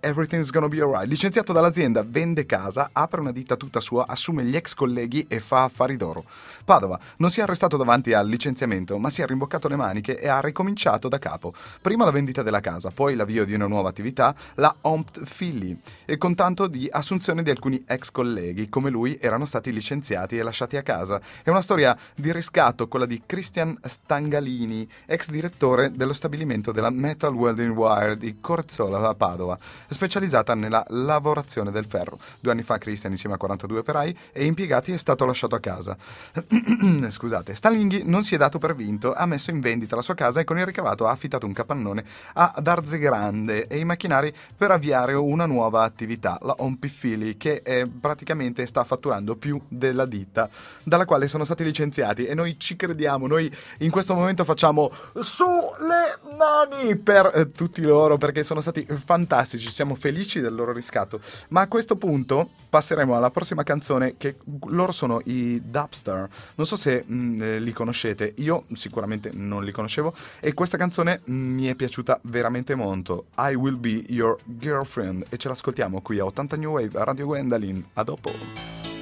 everything's 0.00 0.50
gonna 0.50 0.68
be 0.68 0.80
alright. 0.80 1.06
Licenziato 1.06 1.52
dall'azienda, 1.52 2.02
vende 2.08 2.46
casa, 2.46 2.88
apre 2.94 3.20
una 3.20 3.32
ditta 3.32 3.56
tutta 3.56 3.80
sua, 3.80 4.06
assume 4.08 4.44
gli 4.44 4.56
ex 4.56 4.72
colleghi 4.72 5.26
e 5.28 5.40
fa 5.40 5.64
affari 5.64 5.98
d'oro. 5.98 6.24
Padova 6.64 6.98
non 7.18 7.28
si 7.28 7.40
è 7.40 7.42
arrestato 7.42 7.76
davanti 7.76 8.14
al 8.14 8.26
licenziamento, 8.26 8.96
ma 8.96 9.10
si 9.10 9.20
è 9.20 9.26
rimboccato 9.26 9.68
le 9.68 9.76
maniche 9.76 10.18
e 10.18 10.26
ha 10.26 10.40
ricominciato 10.40 11.08
da 11.08 11.18
capo. 11.18 11.52
Prima 11.82 12.06
la 12.06 12.12
vendita 12.14 12.42
della 12.42 12.60
casa, 12.60 12.90
poi 12.90 13.16
l'avvio 13.16 13.44
di 13.44 13.54
una 13.54 13.66
nuova 13.66 13.88
attività, 13.88 14.34
la 14.54 14.74
Ompt 14.82 15.22
Philly, 15.36 15.76
e 16.04 16.16
con 16.16 16.34
tanto 16.36 16.68
di 16.68 16.88
assunzione 16.90 17.42
di 17.42 17.50
alcuni 17.50 17.82
ex 17.86 18.10
colleghi, 18.10 18.68
come 18.68 18.88
lui 18.88 19.18
erano 19.20 19.44
stati 19.44 19.72
licenziati 19.72 20.36
e 20.36 20.42
lasciati 20.42 20.76
a 20.76 20.82
casa. 20.82 21.20
È 21.42 21.50
una 21.50 21.60
storia 21.60 21.96
di 22.14 22.32
riscatto, 22.32 22.86
quella 22.86 23.06
di 23.06 23.22
Christian 23.26 23.76
Stangalini, 23.82 24.88
ex 25.06 25.28
direttore 25.28 25.90
dello 25.90 26.12
stabilimento 26.12 26.70
della 26.70 26.90
Metal 26.90 27.34
Welding 27.34 27.76
Wire 27.76 28.16
di 28.16 28.36
Corzola 28.40 29.08
a 29.08 29.14
Padova, 29.14 29.58
specializzata 29.88 30.54
nella 30.54 30.84
lavorazione 30.88 31.72
del 31.72 31.86
ferro. 31.86 32.18
Due 32.38 32.52
anni 32.52 32.62
fa 32.62 32.78
Christian, 32.78 33.10
insieme 33.12 33.34
a 33.34 33.38
42 33.38 33.78
operai 33.78 34.16
e 34.30 34.44
impiegati, 34.44 34.92
è 34.92 34.96
stato 34.96 35.24
lasciato 35.24 35.56
a 35.56 35.60
casa. 35.60 35.96
Scusate, 37.10 37.54
Stalinghi 37.54 38.02
non 38.04 38.22
si 38.22 38.36
è 38.36 38.38
dato 38.38 38.58
per 38.58 38.76
vinto, 38.76 39.12
ha 39.12 39.26
messo 39.26 39.50
in 39.50 39.58
vendita 39.60 39.96
la 39.96 40.02
sua 40.02 40.14
casa 40.14 40.38
e 40.38 40.44
con 40.44 40.58
il 40.58 40.66
ricavato 40.66 41.06
ha 41.06 41.10
affittato 41.10 41.46
un 41.46 41.52
capannone 41.52 42.03
ad 42.32 42.66
Arzegrande 42.66 43.66
e 43.66 43.78
i 43.78 43.84
macchinari 43.84 44.32
per 44.56 44.70
avviare 44.70 45.14
una 45.14 45.46
nuova 45.46 45.82
attività, 45.82 46.38
la 46.42 46.54
Ompifili, 46.58 47.36
che 47.36 47.62
eh, 47.64 47.86
praticamente 47.86 48.66
sta 48.66 48.84
fatturando 48.84 49.36
più 49.36 49.60
della 49.68 50.06
ditta 50.06 50.48
dalla 50.82 51.04
quale 51.04 51.28
sono 51.28 51.44
stati 51.44 51.64
licenziati 51.64 52.26
e 52.26 52.34
noi 52.34 52.58
ci 52.58 52.76
crediamo, 52.76 53.26
noi 53.26 53.50
in 53.78 53.90
questo 53.90 54.14
momento 54.14 54.44
facciamo 54.44 54.92
su 55.20 55.44
le 55.44 56.18
mani 56.36 56.96
per 56.96 57.30
eh, 57.34 57.50
tutti 57.52 57.82
loro 57.82 58.16
perché 58.16 58.42
sono 58.42 58.60
stati 58.60 58.86
fantastici, 58.86 59.70
siamo 59.70 59.94
felici 59.94 60.40
del 60.40 60.54
loro 60.54 60.72
riscatto. 60.72 61.20
Ma 61.48 61.62
a 61.62 61.68
questo 61.68 61.96
punto 61.96 62.50
passeremo 62.68 63.16
alla 63.16 63.30
prossima 63.30 63.62
canzone 63.62 64.16
che 64.16 64.36
loro 64.68 64.92
sono 64.92 65.20
i 65.24 65.60
Dubster. 65.64 66.28
Non 66.54 66.66
so 66.66 66.76
se 66.76 67.04
mh, 67.06 67.42
eh, 67.42 67.58
li 67.58 67.72
conoscete, 67.72 68.34
io 68.38 68.64
sicuramente 68.72 69.30
non 69.32 69.64
li 69.64 69.72
conoscevo 69.72 70.14
e 70.40 70.54
questa 70.54 70.76
canzone 70.76 71.20
mh, 71.24 71.32
mi 71.32 71.66
è 71.66 71.74
piaciuta 71.74 71.83
veramente 72.22 72.74
molto. 72.74 73.26
I 73.38 73.54
Will 73.54 73.76
Be 73.76 74.04
Your 74.08 74.38
Girlfriend 74.44 75.26
e 75.28 75.36
ce 75.36 75.48
l'ascoltiamo 75.48 76.00
qui 76.00 76.18
a 76.18 76.24
80 76.24 76.56
New 76.56 76.72
Wave 76.72 77.04
Radio 77.04 77.26
Gwendolyn. 77.26 77.84
A 77.94 78.02
dopo. 78.02 78.93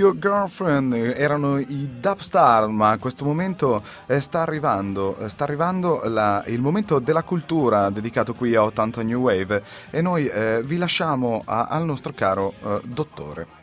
Your 0.00 0.18
Girlfriend 0.18 0.94
erano 0.94 1.58
i 1.58 1.98
Dubstar, 2.00 2.68
ma 2.68 2.92
a 2.92 2.96
questo 2.96 3.22
momento 3.26 3.82
eh, 4.06 4.18
sta 4.18 4.40
arrivando, 4.40 5.14
eh, 5.18 5.28
sta 5.28 5.44
arrivando 5.44 6.00
la- 6.04 6.42
il 6.46 6.62
momento 6.62 7.00
della 7.00 7.22
cultura 7.22 7.90
dedicato 7.90 8.32
qui 8.32 8.54
a 8.54 8.62
80 8.64 9.02
New 9.02 9.20
Wave 9.20 9.62
e 9.90 10.00
noi 10.00 10.26
eh, 10.26 10.62
vi 10.64 10.78
lasciamo 10.78 11.42
a- 11.44 11.66
al 11.66 11.84
nostro 11.84 12.14
caro 12.14 12.54
eh, 12.64 12.80
dottore. 12.86 13.59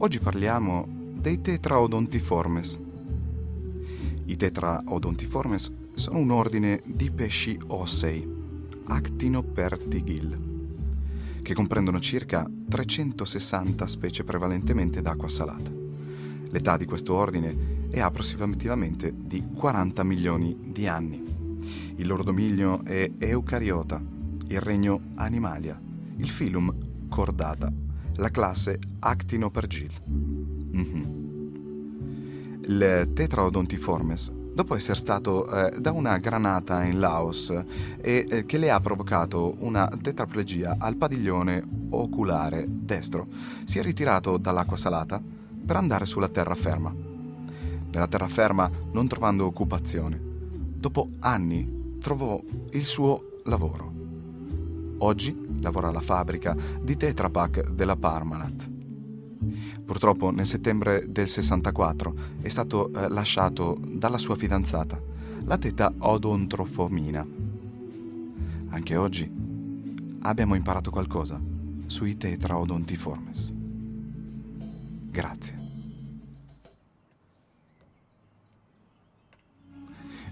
Oggi 0.00 0.20
parliamo 0.20 0.86
dei 0.86 1.40
Tetraodontiformes. 1.40 2.78
I 4.26 4.36
Tetraodontiformes 4.36 5.72
sono 5.94 6.18
un 6.18 6.30
ordine 6.30 6.80
di 6.84 7.10
pesci 7.10 7.58
ossei, 7.66 8.24
Actinopertigil, 8.86 10.38
che 11.42 11.52
comprendono 11.52 11.98
circa 11.98 12.48
360 12.68 13.86
specie 13.88 14.22
prevalentemente 14.22 15.02
d'acqua 15.02 15.28
salata. 15.28 15.68
L'età 16.50 16.76
di 16.76 16.84
questo 16.84 17.14
ordine 17.14 17.88
è 17.90 17.98
approssimativamente 17.98 19.12
di 19.12 19.48
40 19.52 20.04
milioni 20.04 20.56
di 20.64 20.86
anni. 20.86 21.20
Il 21.96 22.06
loro 22.06 22.22
dominio 22.22 22.84
è 22.84 23.10
Eucariota, 23.18 24.00
il 24.46 24.60
regno 24.60 25.00
Animalia, 25.16 25.76
il 26.18 26.28
filum 26.28 26.72
Cordata, 27.08 27.86
la 28.18 28.30
classe 28.30 28.78
Actinopergil. 29.00 29.90
Mhm. 30.70 31.16
Il 32.66 33.10
Tetraodontiformes, 33.14 34.30
dopo 34.30 34.74
essere 34.74 34.98
stato 34.98 35.50
eh, 35.50 35.78
da 35.78 35.92
una 35.92 36.18
granata 36.18 36.82
in 36.84 37.00
Laos 37.00 37.50
e 38.00 38.26
eh, 38.28 38.44
che 38.44 38.58
le 38.58 38.70
ha 38.70 38.80
provocato 38.80 39.54
una 39.60 39.90
tetraplegia 40.02 40.76
al 40.78 40.96
padiglione 40.96 41.62
oculare 41.90 42.66
destro, 42.68 43.28
si 43.64 43.78
è 43.78 43.82
ritirato 43.82 44.36
dall'acqua 44.36 44.76
salata 44.76 45.20
per 45.64 45.76
andare 45.76 46.04
sulla 46.04 46.28
terraferma. 46.28 46.94
Nella 47.90 48.06
terraferma, 48.06 48.70
non 48.92 49.08
trovando 49.08 49.46
occupazione, 49.46 50.20
dopo 50.20 51.08
anni 51.20 51.96
trovò 52.00 52.42
il 52.72 52.84
suo 52.84 53.38
lavoro. 53.44 53.97
Oggi 54.98 55.36
lavora 55.60 55.88
alla 55.88 56.00
fabbrica 56.00 56.56
di 56.80 56.96
Tetra 56.96 57.30
Pak 57.30 57.70
della 57.70 57.96
Parmalat. 57.96 58.68
Purtroppo 59.84 60.30
nel 60.30 60.46
settembre 60.46 61.04
del 61.08 61.28
64 61.28 62.14
è 62.42 62.48
stato 62.48 62.92
eh, 62.92 63.08
lasciato 63.08 63.78
dalla 63.80 64.18
sua 64.18 64.36
fidanzata, 64.36 65.00
la 65.44 65.56
teta 65.56 65.92
odontrofomina. 65.96 67.26
Anche 68.70 68.96
oggi 68.96 69.30
abbiamo 70.20 70.54
imparato 70.54 70.90
qualcosa 70.90 71.40
sui 71.86 72.16
tetraodontiformes. 72.16 73.54
Grazie. 75.10 75.67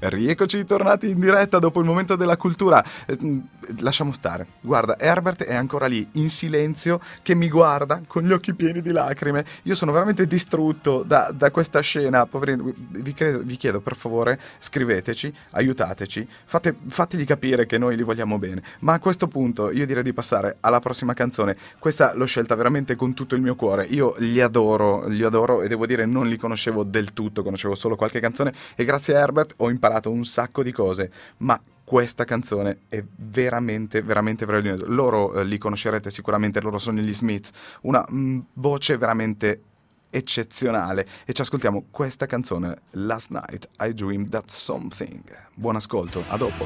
Rieccoci 0.09 0.65
tornati 0.65 1.11
in 1.11 1.21
diretta 1.21 1.59
dopo 1.59 1.81
il 1.81 1.87
momento 1.87 2.17
della 2.17 2.37
cultura. 2.37 2.85
Eh, 3.07 3.19
mm, 3.23 3.39
Lasciamo 3.79 4.13
stare. 4.13 4.47
Guarda, 4.61 4.99
Herbert 4.99 5.43
è 5.45 5.55
ancora 5.55 5.87
lì 5.87 6.07
in 6.13 6.29
silenzio 6.29 7.01
che 7.23 7.35
mi 7.35 7.49
guarda 7.49 8.01
con 8.07 8.23
gli 8.23 8.33
occhi 8.33 8.55
pieni 8.55 8.81
di 8.81 8.93
lacrime. 8.93 9.45
Io 9.65 9.75
sono 9.75 9.91
veramente 9.91 10.27
distrutto 10.27 11.03
da, 11.03 11.31
da 11.35 11.51
questa 11.51 11.81
scena. 11.81 12.27
Poverino, 12.27 12.73
vi, 12.77 13.13
credo- 13.13 13.43
vi 13.43 13.57
chiedo 13.57 13.81
per 13.81 13.97
favore, 13.97 14.39
scriveteci, 14.59 15.33
aiutateci, 15.51 16.29
fate- 16.45 16.77
fategli 16.87 17.25
capire 17.25 17.67
che 17.67 17.79
noi 17.79 17.97
li 17.97 18.03
vogliamo 18.03 18.39
bene. 18.39 18.63
Ma 18.81 18.95
a 18.95 18.99
questo 19.01 19.27
punto 19.27 19.73
io 19.73 19.87
direi 19.87 20.03
di 20.03 20.13
passare 20.13 20.59
alla 20.61 20.81
prossima 20.81 21.13
canzone. 21.15 21.57
Questa 21.79 22.15
l'ho 22.15 22.27
scelta 22.27 22.55
veramente 22.55 22.95
con 22.95 23.15
tutto 23.15 23.35
il 23.35 23.41
mio 23.41 23.57
cuore. 23.57 23.85
Io 23.87 24.15
li 24.19 24.41
adoro, 24.41 25.09
li 25.09 25.25
adoro 25.25 25.63
e 25.63 25.69
devo 25.69 25.87
dire 25.87 26.07
non 26.07 26.29
li 26.29 26.37
conoscevo 26.37 26.85
del 26.85 27.13
tutto, 27.13 27.43
conoscevo 27.43 27.75
solo 27.75 27.97
qualche 27.97 28.21
canzone 28.21 28.53
e 28.77 28.85
grazie 28.85 29.17
a 29.17 29.21
Herbert 29.21 29.55
ho 29.57 29.71
imparato 29.71 29.96
un 30.05 30.25
sacco 30.25 30.63
di 30.63 30.73
cose. 30.73 31.11
Ma 31.39 31.59
questa 31.87 32.25
canzone 32.25 32.81
è 32.89 33.03
veramente, 33.17 34.03
veramente 34.03 34.45
meravigliosa. 34.45 34.85
Loro 34.89 35.35
eh, 35.35 35.45
li 35.45 35.57
conoscerete 35.57 36.11
sicuramente, 36.11 36.61
loro 36.61 36.79
sono 36.79 37.01
gli 37.01 37.15
Smith, 37.15 37.51
una 37.83 38.05
mm, 38.11 38.41
voce 38.55 38.97
veramente 38.97 39.63
eccezionale 40.11 41.07
e 41.25 41.33
ci 41.33 41.43
ascoltiamo 41.43 41.87
questa 41.91 42.27
canzone 42.27 42.75
Last 42.93 43.31
Night 43.31 43.69
I 43.81 43.93
Dreamed 43.93 44.31
That 44.31 44.51
Something. 44.51 45.23
Buon 45.55 45.77
ascolto, 45.77 46.25
a 46.29 46.37
dopo. 46.37 46.65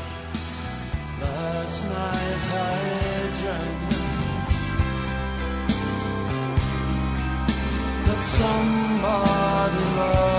Last 1.20 1.84
night 1.84 2.40
I 2.52 2.80
dreamt 3.42 3.90
that 8.06 8.20
somebody 8.20 9.96
loved 9.96 10.29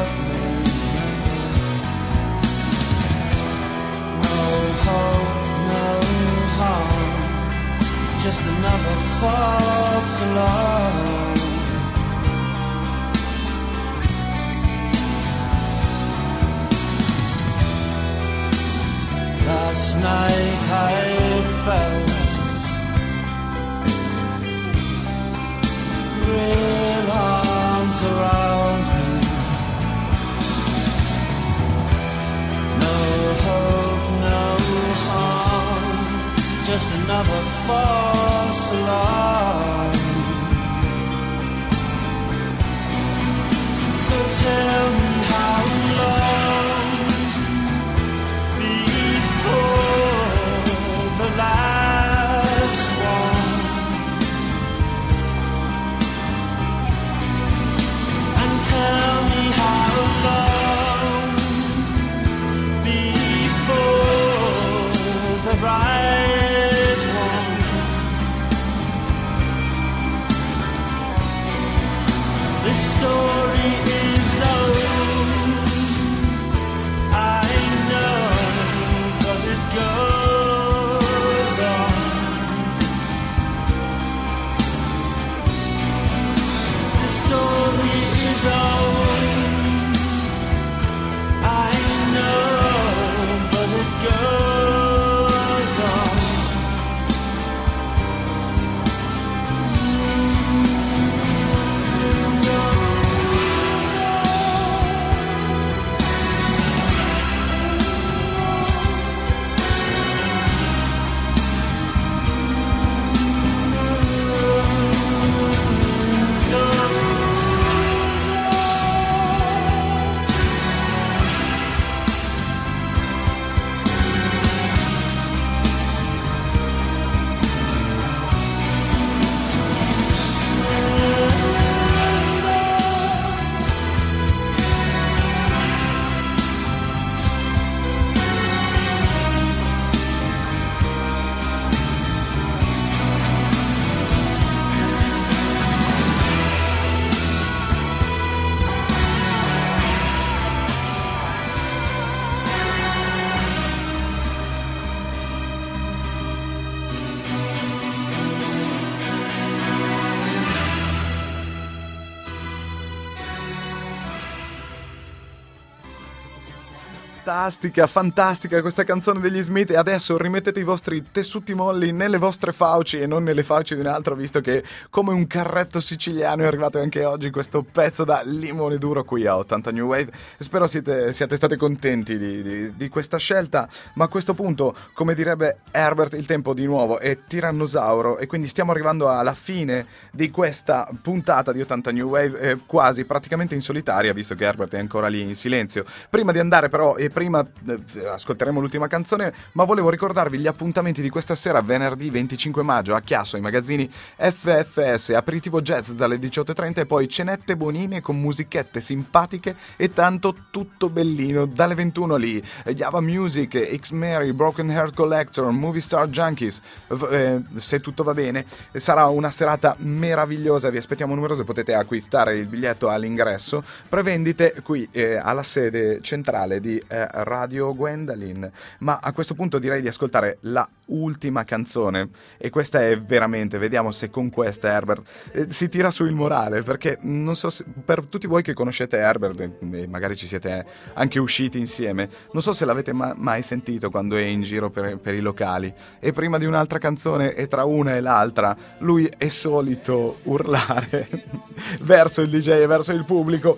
Fantastica, 167.42 167.88
fantastica 167.88 168.62
questa 168.62 168.84
canzone 168.84 169.20
degli 169.20 169.42
Smith. 169.42 169.72
E 169.72 169.76
adesso 169.76 170.16
rimettete 170.16 170.60
i 170.60 170.64
vostri 170.64 171.08
tessuti 171.12 171.56
molli 171.56 171.92
nelle 171.92 172.20
vostre 172.20 172.52
fauci 172.52 173.00
e 173.00 173.08
non 173.08 173.24
nelle 173.24 173.42
fauci 173.42 173.74
di 173.74 173.80
un 173.80 173.88
altro 173.88 174.14
visto 174.14 174.42
che 174.42 174.64
come 174.92 175.12
un 175.12 175.26
carretto 175.26 175.80
siciliano 175.80 176.44
è 176.44 176.46
arrivato 176.46 176.78
anche 176.78 177.04
oggi 177.04 177.32
questo 177.32 177.64
pezzo 177.64 178.04
da 178.04 178.22
limone 178.24 178.78
duro 178.78 179.04
qui 179.04 179.26
a 179.26 179.38
80 179.38 179.72
New 179.72 179.88
Wave. 179.88 180.12
Spero 180.38 180.68
siete, 180.68 181.14
siate 181.14 181.36
stati 181.36 181.56
contenti 181.56 182.20
di, 182.20 182.44
di- 182.44 182.76
di 182.76 182.90
questa 182.90 183.18
scelta 183.18 183.68
ma 183.96 184.04
a 184.04 184.08
questo 184.08 184.36
punto 184.36 184.76
come 184.94 185.16
direbbe 185.16 185.62
Herbert 185.72 186.14
il 186.14 186.28
tempo 186.28 186.54
di 186.54 186.66
nuovo 186.66 187.00
è 187.00 187.24
tirannosauro 187.26 188.20
e 188.20 188.28
quindi 188.28 188.50
stiamo 188.50 188.70
arrivando 188.70 189.10
alla 189.10 189.34
fine 189.34 189.88
di 190.12 190.30
questa 190.30 190.88
puntata 191.02 191.52
di 191.52 191.62
80 191.62 191.92
New 191.92 192.08
Wave 192.08 192.40
eh, 192.40 192.60
quasi 192.68 193.04
praticamente 193.06 193.56
in 193.56 193.62
solitaria 193.62 194.14
visto 194.14 194.36
che 194.36 194.46
Herbert 194.46 194.76
è 194.76 194.80
ancora 194.80 195.08
lì 195.08 195.22
in 195.22 195.36
silenzio. 195.36 195.86
Prima 196.08 196.32
di 196.32 196.38
andare 196.38 196.70
però 196.70 196.98
e 196.98 197.10
prima 197.10 197.30
eh, 197.40 198.08
ascolteremo 198.08 198.60
l'ultima 198.60 198.88
canzone 198.88 199.34
ma 199.54 199.64
volevo 199.64 199.90
ricordarvi 199.90 200.38
gli 200.38 200.48
appuntamenti 200.48 201.02
di 201.02 201.10
questa 201.10 201.36
sera 201.36 201.62
venerdì 201.62 202.10
25 202.10 202.64
maggio 202.64 202.96
a 202.96 203.02
Chiasso 203.02 203.36
ai 203.36 203.42
magazzini 203.42 203.90
FFS 203.90 205.10
aperitivo 205.10 205.62
jazz 205.62 205.92
dalle 205.92 206.18
18.30 206.18 206.80
e 206.80 206.86
poi 206.86 207.08
cenette 207.08 207.56
buonine 207.56 208.02
con 208.02 208.20
musichette 208.20 208.82
simpatiche 208.82 209.56
e 209.78 209.94
tanto 209.94 210.36
tutto 210.52 210.90
bellino 210.90 211.46
dalle 211.46 211.76
21 211.76 212.16
lì. 212.16 212.44
Java 212.74 213.02
Music, 213.02 213.76
X 213.76 213.92
Mary, 213.92 214.32
Broken 214.32 214.70
Heart 214.70 214.96
Collector, 214.96 215.52
Movie 215.52 215.82
Star 215.82 216.08
Junkies 216.08 216.62
eh, 217.10 217.42
se 217.56 217.80
tutto 217.80 218.04
va 218.04 218.14
bene 218.14 218.46
sarà 218.74 219.08
una 219.08 219.32
serata 219.32 219.76
meravigliosa 219.80 220.70
vi 220.70 220.78
aspettiamo 220.78 221.16
numerose 221.16 221.44
potete 221.44 221.74
acquistare 221.74 222.38
il 222.38 222.48
biglietto 222.48 222.90
all'ingresso. 222.90 223.64
Prevendite 223.88 224.56
qui 224.64 224.88
eh, 224.92 225.16
alla 225.16 225.44
sede 225.44 226.02
centrale 226.02 226.60
di 226.60 226.82
eh, 226.88 227.08
Radio 227.24 227.74
Gwendolyn. 227.76 228.50
Ma 228.80 229.00
a 229.02 229.12
questo 229.14 229.34
punto 229.34 229.60
direi 229.60 229.82
di 229.82 229.88
ascoltare 229.88 230.38
la 230.42 230.68
ultima 230.88 231.44
canzone. 231.44 232.10
E 232.38 232.50
questa 232.50 232.82
è 232.82 233.00
veramente 233.00 233.58
vediamo 233.58 233.92
se 233.92 234.10
con 234.10 234.30
questa 234.30 234.70
Herbert 234.70 235.08
eh, 235.32 235.50
si 235.50 235.70
tira 235.70 235.92
su 235.92 236.06
il 236.06 236.14
morale 236.14 236.62
perché 236.64 236.98
non 237.02 237.36
so 237.36 237.50
se, 237.50 237.64
per 237.86 238.06
tutti 238.06 238.28
voi 238.28 238.42
che 238.42 238.54
conoscete 238.54 238.98
Herbert 238.98 239.40
e 239.40 239.88
magari 239.88 240.16
ci 240.16 240.28
siete 240.28 240.66
anche 240.94 241.20
usciti 241.20 241.58
insieme 241.58 242.10
non 242.32 242.42
so 242.42 242.54
se 242.54 242.66
l'avete 242.66 242.94
ma- 242.94 243.14
mai 243.16 243.42
sentito 243.42 243.90
quando 243.90 244.16
è 244.16 244.22
in 244.22 244.42
giro 244.42 244.70
per, 244.70 244.98
per 244.98 245.14
i 245.14 245.20
locali. 245.20 245.74
E 246.00 246.12
prima 246.12 246.38
di 246.38 246.46
un'altra 246.46 246.80
canzone 246.80 247.34
e 247.34 247.48
tra 247.48 247.66
una 247.66 247.96
e 247.96 248.02
l'altra 248.02 248.56
lui 248.80 249.12
è 249.18 249.28
solito 249.28 250.18
urlare 250.24 251.08
verso 251.82 252.22
il 252.22 252.30
DJ 252.30 252.50
e 252.50 252.68
verso 252.68 252.92
il 252.92 253.06
pubblico 253.06 253.58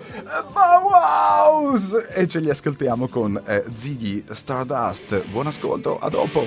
Bauhaus! 0.52 2.06
E 2.10 2.26
ce 2.26 2.40
li 2.40 2.50
ascoltiamo 2.50 3.08
con 3.08 3.40
eh, 3.46 3.53
Ziggy 3.74 4.24
Stardust. 4.30 5.24
Buon 5.30 5.46
ascolto 5.46 5.98
a 5.98 6.08
dopo 6.08 6.46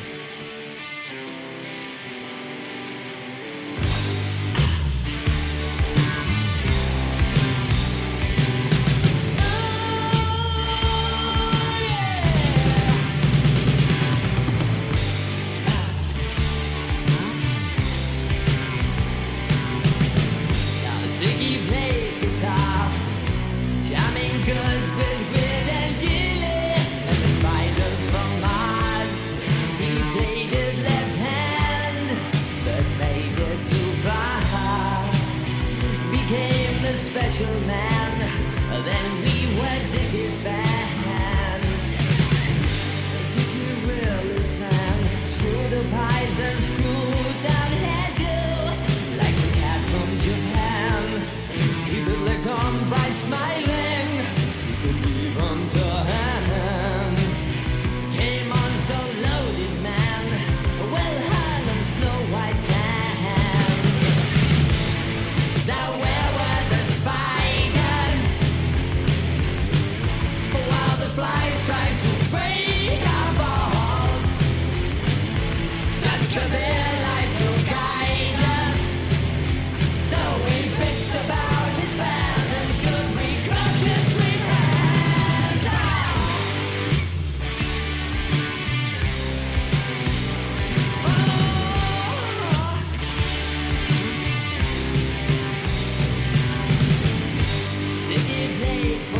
Ziggy 98.77 99.16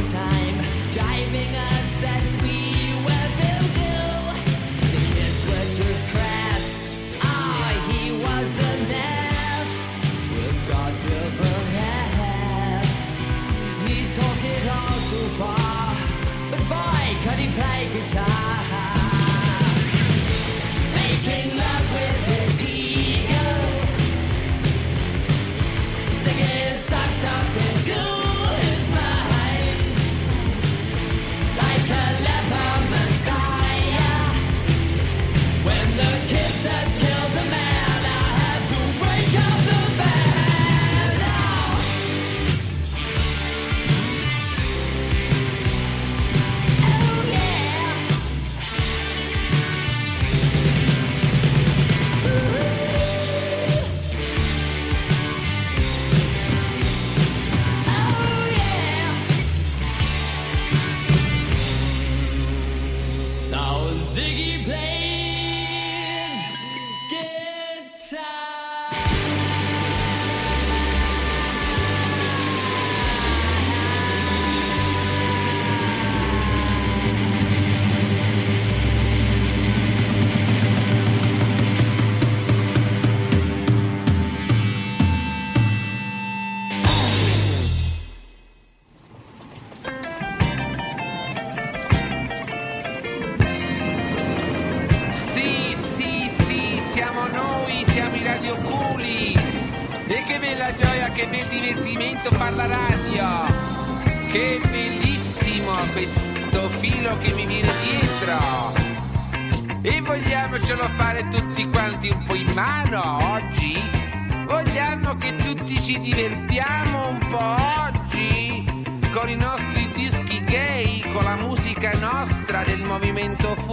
nostra 122.99 123.66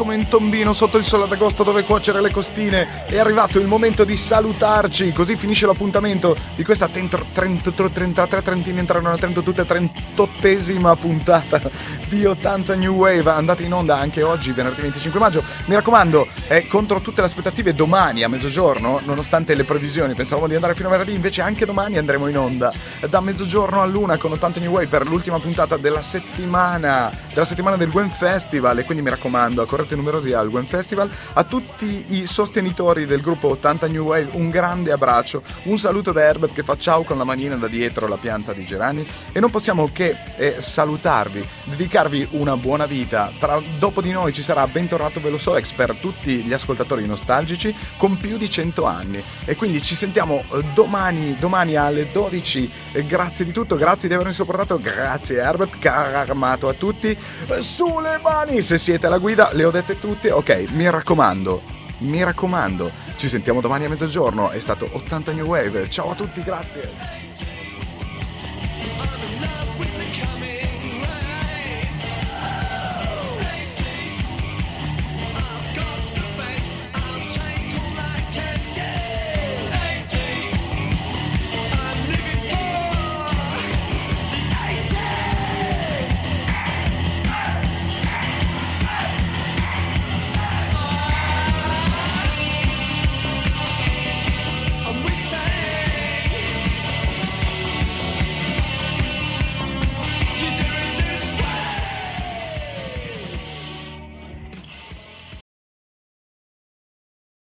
come 0.00 0.14
un 0.14 0.28
tombino 0.28 0.72
sotto 0.72 0.96
il 0.96 1.04
sole 1.04 1.28
d'agosto 1.28 1.62
dove 1.62 1.84
cuocere 1.84 2.22
le 2.22 2.30
costine, 2.30 3.04
è 3.04 3.18
arrivato 3.18 3.58
il 3.58 3.66
momento 3.66 4.02
di 4.02 4.16
salutarci. 4.16 5.12
Così 5.12 5.36
finisce 5.36 5.66
l'appuntamento 5.66 6.34
di 6.56 6.64
questa 6.64 6.88
33, 6.88 7.92
33 7.92 8.42
trentini 8.42 8.78
entrano 8.78 9.10
a 9.10 9.18
Trento 9.18 9.42
tutte 9.42 9.62
38esima 9.62 10.96
puntata 10.96 11.60
di 12.08 12.24
80 12.24 12.76
New 12.76 12.94
Wave. 12.94 13.30
Andate 13.30 13.64
in 13.64 13.74
onda 13.74 13.98
anche 13.98 14.22
oggi, 14.22 14.52
venerdì 14.52 14.80
25 14.80 15.20
maggio. 15.20 15.44
Mi 15.66 15.74
raccomando, 15.74 16.26
è 16.46 16.66
contro 16.66 17.02
tutte 17.02 17.20
le 17.20 17.26
aspettative 17.26 17.74
domani 17.74 18.22
a 18.22 18.28
mezzogiorno, 18.28 19.02
nonostante 19.04 19.54
le 19.54 19.64
previsioni, 19.64 20.14
pensavamo 20.14 20.48
di 20.48 20.54
andare 20.54 20.74
fino 20.74 20.88
a 20.88 20.92
venerdì, 20.92 21.12
invece 21.12 21.42
anche 21.42 21.66
domani 21.66 21.98
andremo 21.98 22.26
in 22.26 22.38
onda 22.38 22.72
da 23.06 23.20
mezzogiorno 23.20 23.82
a 23.82 23.84
luna 23.84 24.16
con 24.16 24.32
80 24.32 24.60
New 24.60 24.72
Wave 24.72 24.86
per 24.86 25.06
l'ultima 25.06 25.38
puntata 25.40 25.76
della 25.76 26.00
settimana, 26.00 27.12
della 27.28 27.44
settimana 27.44 27.76
del 27.76 27.90
Gwen 27.90 28.10
Festival. 28.10 28.78
E 28.78 28.84
quindi 28.84 29.04
mi 29.04 29.10
raccomando, 29.10 29.66
correte 29.90 29.96
numerosi 29.96 30.32
al 30.32 30.50
Gwen 30.50 30.66
Festival. 30.66 31.10
A 31.34 31.44
tutti 31.44 32.04
i 32.08 32.24
sostenitori 32.24 33.06
del 33.06 33.20
gruppo 33.20 33.48
80 33.48 33.88
New 33.88 34.04
Wave 34.06 34.30
un 34.32 34.50
grande 34.50 34.92
abbraccio, 34.92 35.42
un 35.64 35.78
saluto 35.78 36.12
da 36.12 36.22
Herbert 36.22 36.54
che 36.54 36.62
fa 36.62 36.76
ciao 36.76 37.02
con 37.02 37.18
la 37.18 37.24
manina 37.24 37.56
da 37.56 37.66
dietro 37.66 38.06
la 38.06 38.16
pianta 38.16 38.52
di 38.52 38.64
Gerani 38.64 39.06
e 39.32 39.40
non 39.40 39.50
possiamo 39.50 39.90
che 39.92 40.16
eh, 40.36 40.56
salutarvi, 40.58 41.46
dedicarvi 41.64 42.28
una 42.32 42.56
buona 42.56 42.86
vita. 42.86 43.32
Tra- 43.38 43.62
dopo 43.78 44.00
di 44.00 44.12
noi 44.12 44.32
ci 44.32 44.42
sarà 44.42 44.66
Bentornato 44.66 45.20
Velosolex 45.20 45.72
per 45.72 45.94
tutti 45.94 46.42
gli 46.42 46.52
ascoltatori 46.52 47.06
nostalgici 47.06 47.74
con 47.96 48.16
più 48.16 48.36
di 48.36 48.48
100 48.48 48.84
anni 48.84 49.22
e 49.44 49.56
quindi 49.56 49.82
ci 49.82 49.94
sentiamo 49.94 50.42
eh, 50.52 50.64
domani, 50.74 51.36
domani 51.38 51.76
alle 51.76 52.10
12. 52.10 52.70
Eh, 52.92 53.06
grazie 53.06 53.44
di 53.44 53.52
tutto, 53.52 53.76
grazie 53.76 54.08
di 54.08 54.14
avermi 54.14 54.32
sopportato, 54.32 54.78
grazie 54.78 55.38
Herbert, 55.38 55.78
caramato 55.78 56.68
a 56.68 56.74
tutti. 56.74 57.16
Sulle 57.58 58.18
mani 58.22 58.62
se 58.62 58.78
siete 58.78 59.06
alla 59.06 59.18
guida, 59.18 59.50
le 59.52 59.64
ho 59.64 59.70
dette 59.80 59.98
tutte. 59.98 60.30
Ok, 60.30 60.66
mi 60.70 60.88
raccomando, 60.90 61.62
mi 61.98 62.22
raccomando, 62.22 62.92
ci 63.16 63.28
sentiamo 63.28 63.60
domani 63.60 63.86
a 63.86 63.88
mezzogiorno. 63.88 64.50
È 64.50 64.58
stato 64.58 64.88
80 64.92 65.32
New 65.32 65.46
Wave. 65.46 65.88
Ciao 65.88 66.10
a 66.10 66.14
tutti, 66.14 66.42
grazie. 66.42 67.29